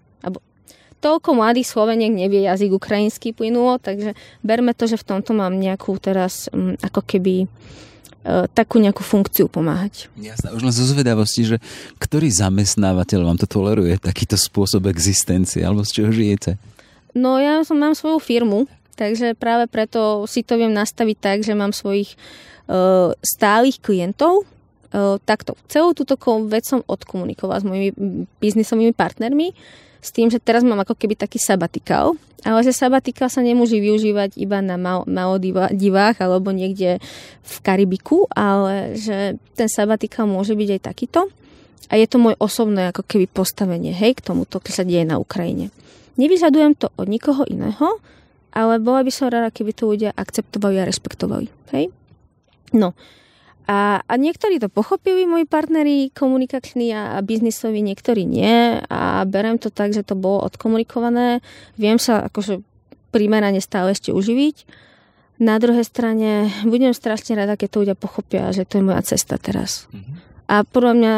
[1.00, 4.12] toľko mladých Sloveniek nevie jazyk ukrajinský plynulo, takže
[4.44, 7.48] berme to, že v tomto mám nejakú teraz m, mm, ako keby
[8.52, 10.12] takú nejakú funkciu pomáhať.
[10.20, 11.56] Jasné, už len zo zvedavosti, že
[11.96, 16.60] ktorý zamestnávateľ vám to toleruje, takýto spôsob existencie, alebo z čoho žijete?
[17.16, 21.56] No ja som, mám svoju firmu, takže práve preto si to viem nastaviť tak, že
[21.56, 22.14] mám svojich
[22.68, 27.90] uh, stálych klientov, uh, takto celú túto vec som odkomunikovala s mojimi
[28.38, 29.56] biznisovými partnermi,
[30.00, 34.40] s tým, že teraz mám ako keby taký sabatikál, ale že sabatikál sa nemôže využívať
[34.40, 36.96] iba na Maledivách alebo niekde
[37.44, 41.20] v Karibiku, ale že ten sabatikál môže byť aj takýto.
[41.90, 45.18] A je to môj osobné ako keby postavenie, hej, k tomuto, čo sa deje na
[45.18, 45.74] Ukrajine.
[46.16, 47.98] Nevyžadujem to od nikoho iného,
[48.54, 51.90] ale bola by som rada, keby to ľudia akceptovali a respektovali, hej.
[52.70, 52.94] No,
[53.66, 58.80] a, a niektorí to pochopili, moji partneri komunikační a, biznisoví, niektorí nie.
[58.88, 61.44] A berem to tak, že to bolo odkomunikované.
[61.76, 62.64] Viem sa akože
[63.10, 64.88] primerane stále ešte uživiť.
[65.40, 69.40] Na druhej strane budem strašne rada, keď to ľudia pochopia, že to je moja cesta
[69.40, 69.88] teraz.
[69.88, 70.16] Mm-hmm.
[70.50, 71.16] A podľa mňa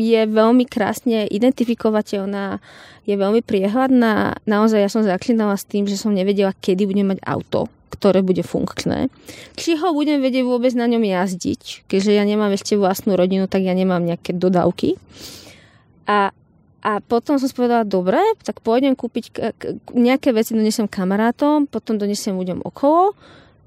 [0.00, 2.64] je veľmi krásne identifikovateľná,
[3.04, 4.40] je veľmi priehľadná.
[4.48, 8.42] Naozaj ja som zaklínala s tým, že som nevedela, kedy budem mať auto ktoré bude
[8.42, 9.08] funkčné.
[9.54, 13.62] Či ho budem vedieť vôbec na ňom jazdiť, keďže ja nemám ešte vlastnú rodinu, tak
[13.62, 14.98] ja nemám nejaké dodávky.
[16.06, 16.30] A,
[16.82, 19.24] a potom som spovedala, dobre, tak pôjdem kúpiť
[19.94, 23.14] nejaké veci, donesem kamarátom, potom donesem ľuďom okolo.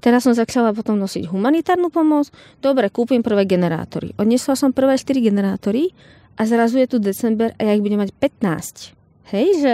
[0.00, 2.32] Teraz som začala potom nosiť humanitárnu pomoc.
[2.64, 4.16] Dobre, kúpim prvé generátory.
[4.16, 5.92] Odnesla som prvé 4 generátory
[6.40, 8.96] a zrazu je tu december a ja ich budem mať 15.
[9.36, 9.72] Hej, že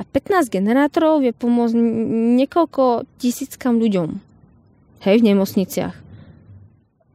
[0.00, 1.76] a 15 generátorov vie pomôcť
[2.40, 4.16] niekoľko tisíckam ľuďom.
[5.04, 5.94] Hej, v nemocniciach.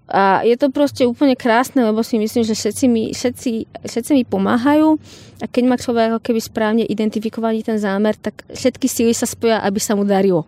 [0.06, 3.52] A je to proste úplne krásne, lebo si myslím, že všetci mi, všetci,
[3.90, 5.02] všetci mi pomáhajú
[5.42, 9.66] a keď má človek ako keby správne identifikovaný ten zámer, tak všetky síly sa spoja,
[9.66, 10.46] aby sa mu darilo.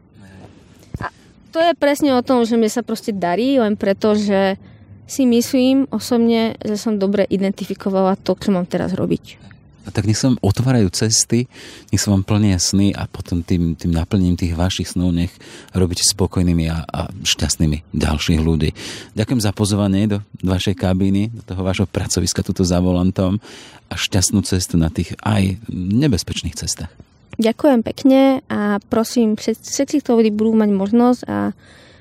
[1.01, 1.09] A
[1.49, 4.61] to je presne o tom, že mi sa proste darí, len preto, že
[5.09, 9.56] si myslím osobne, že som dobre identifikovala to, čo mám teraz robiť
[9.91, 11.47] tak nech sa vám otvárajú cesty,
[11.89, 15.31] nech sa vám plnia sny a potom tým, tým naplnením tých vašich snov nech
[15.71, 18.71] robíte spokojnými a, a šťastnými ďalších ľudí.
[19.15, 23.39] Ďakujem za pozvanie do vašej kabíny, do toho vášho pracoviska tuto za volantom
[23.87, 26.91] a šťastnú cestu na tých aj nebezpečných cestách.
[27.37, 31.53] Ďakujem pekne a prosím všetci, ktorí budú mať možnosť a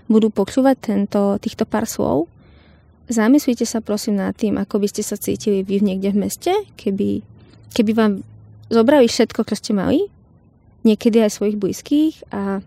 [0.09, 2.31] budú počúvať tento, týchto pár slov,
[3.13, 7.21] zamyslite sa prosím nad tým, ako by ste sa cítili vy niekde v meste, keby
[7.73, 8.13] keby vám
[8.69, 10.07] zobrali všetko, čo ste mali,
[10.87, 12.63] niekedy aj svojich blízkych a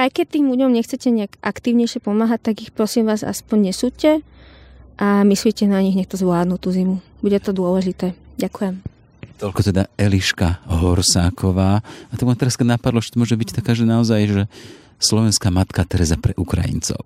[0.00, 4.24] aj keď tým ľuďom nechcete nejak aktívnejšie pomáhať, tak ich prosím vás aspoň nesúďte
[4.96, 7.04] a myslíte na nich, nech to zvládnu tú zimu.
[7.20, 8.16] Bude to dôležité.
[8.40, 8.80] Ďakujem.
[9.40, 11.80] Toľko teda Eliška Horsáková.
[11.80, 14.42] A to ma teraz napadlo, že to môže byť taká, že naozaj, že
[15.00, 17.00] slovenská matka Teresa pre Ukrajincov.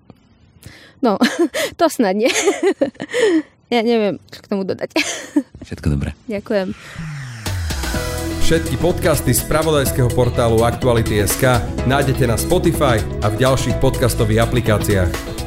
[0.98, 1.18] No,
[1.78, 2.30] to snad nie.
[3.72, 4.92] Ja neviem, čo k tomu dodať.
[5.68, 6.12] Všetko dobré.
[6.28, 6.76] Ďakujem.
[8.44, 15.43] Všetky podcasty z pravodajského portálu Aktuality.sk nájdete na Spotify a v ďalších podcastových aplikáciách.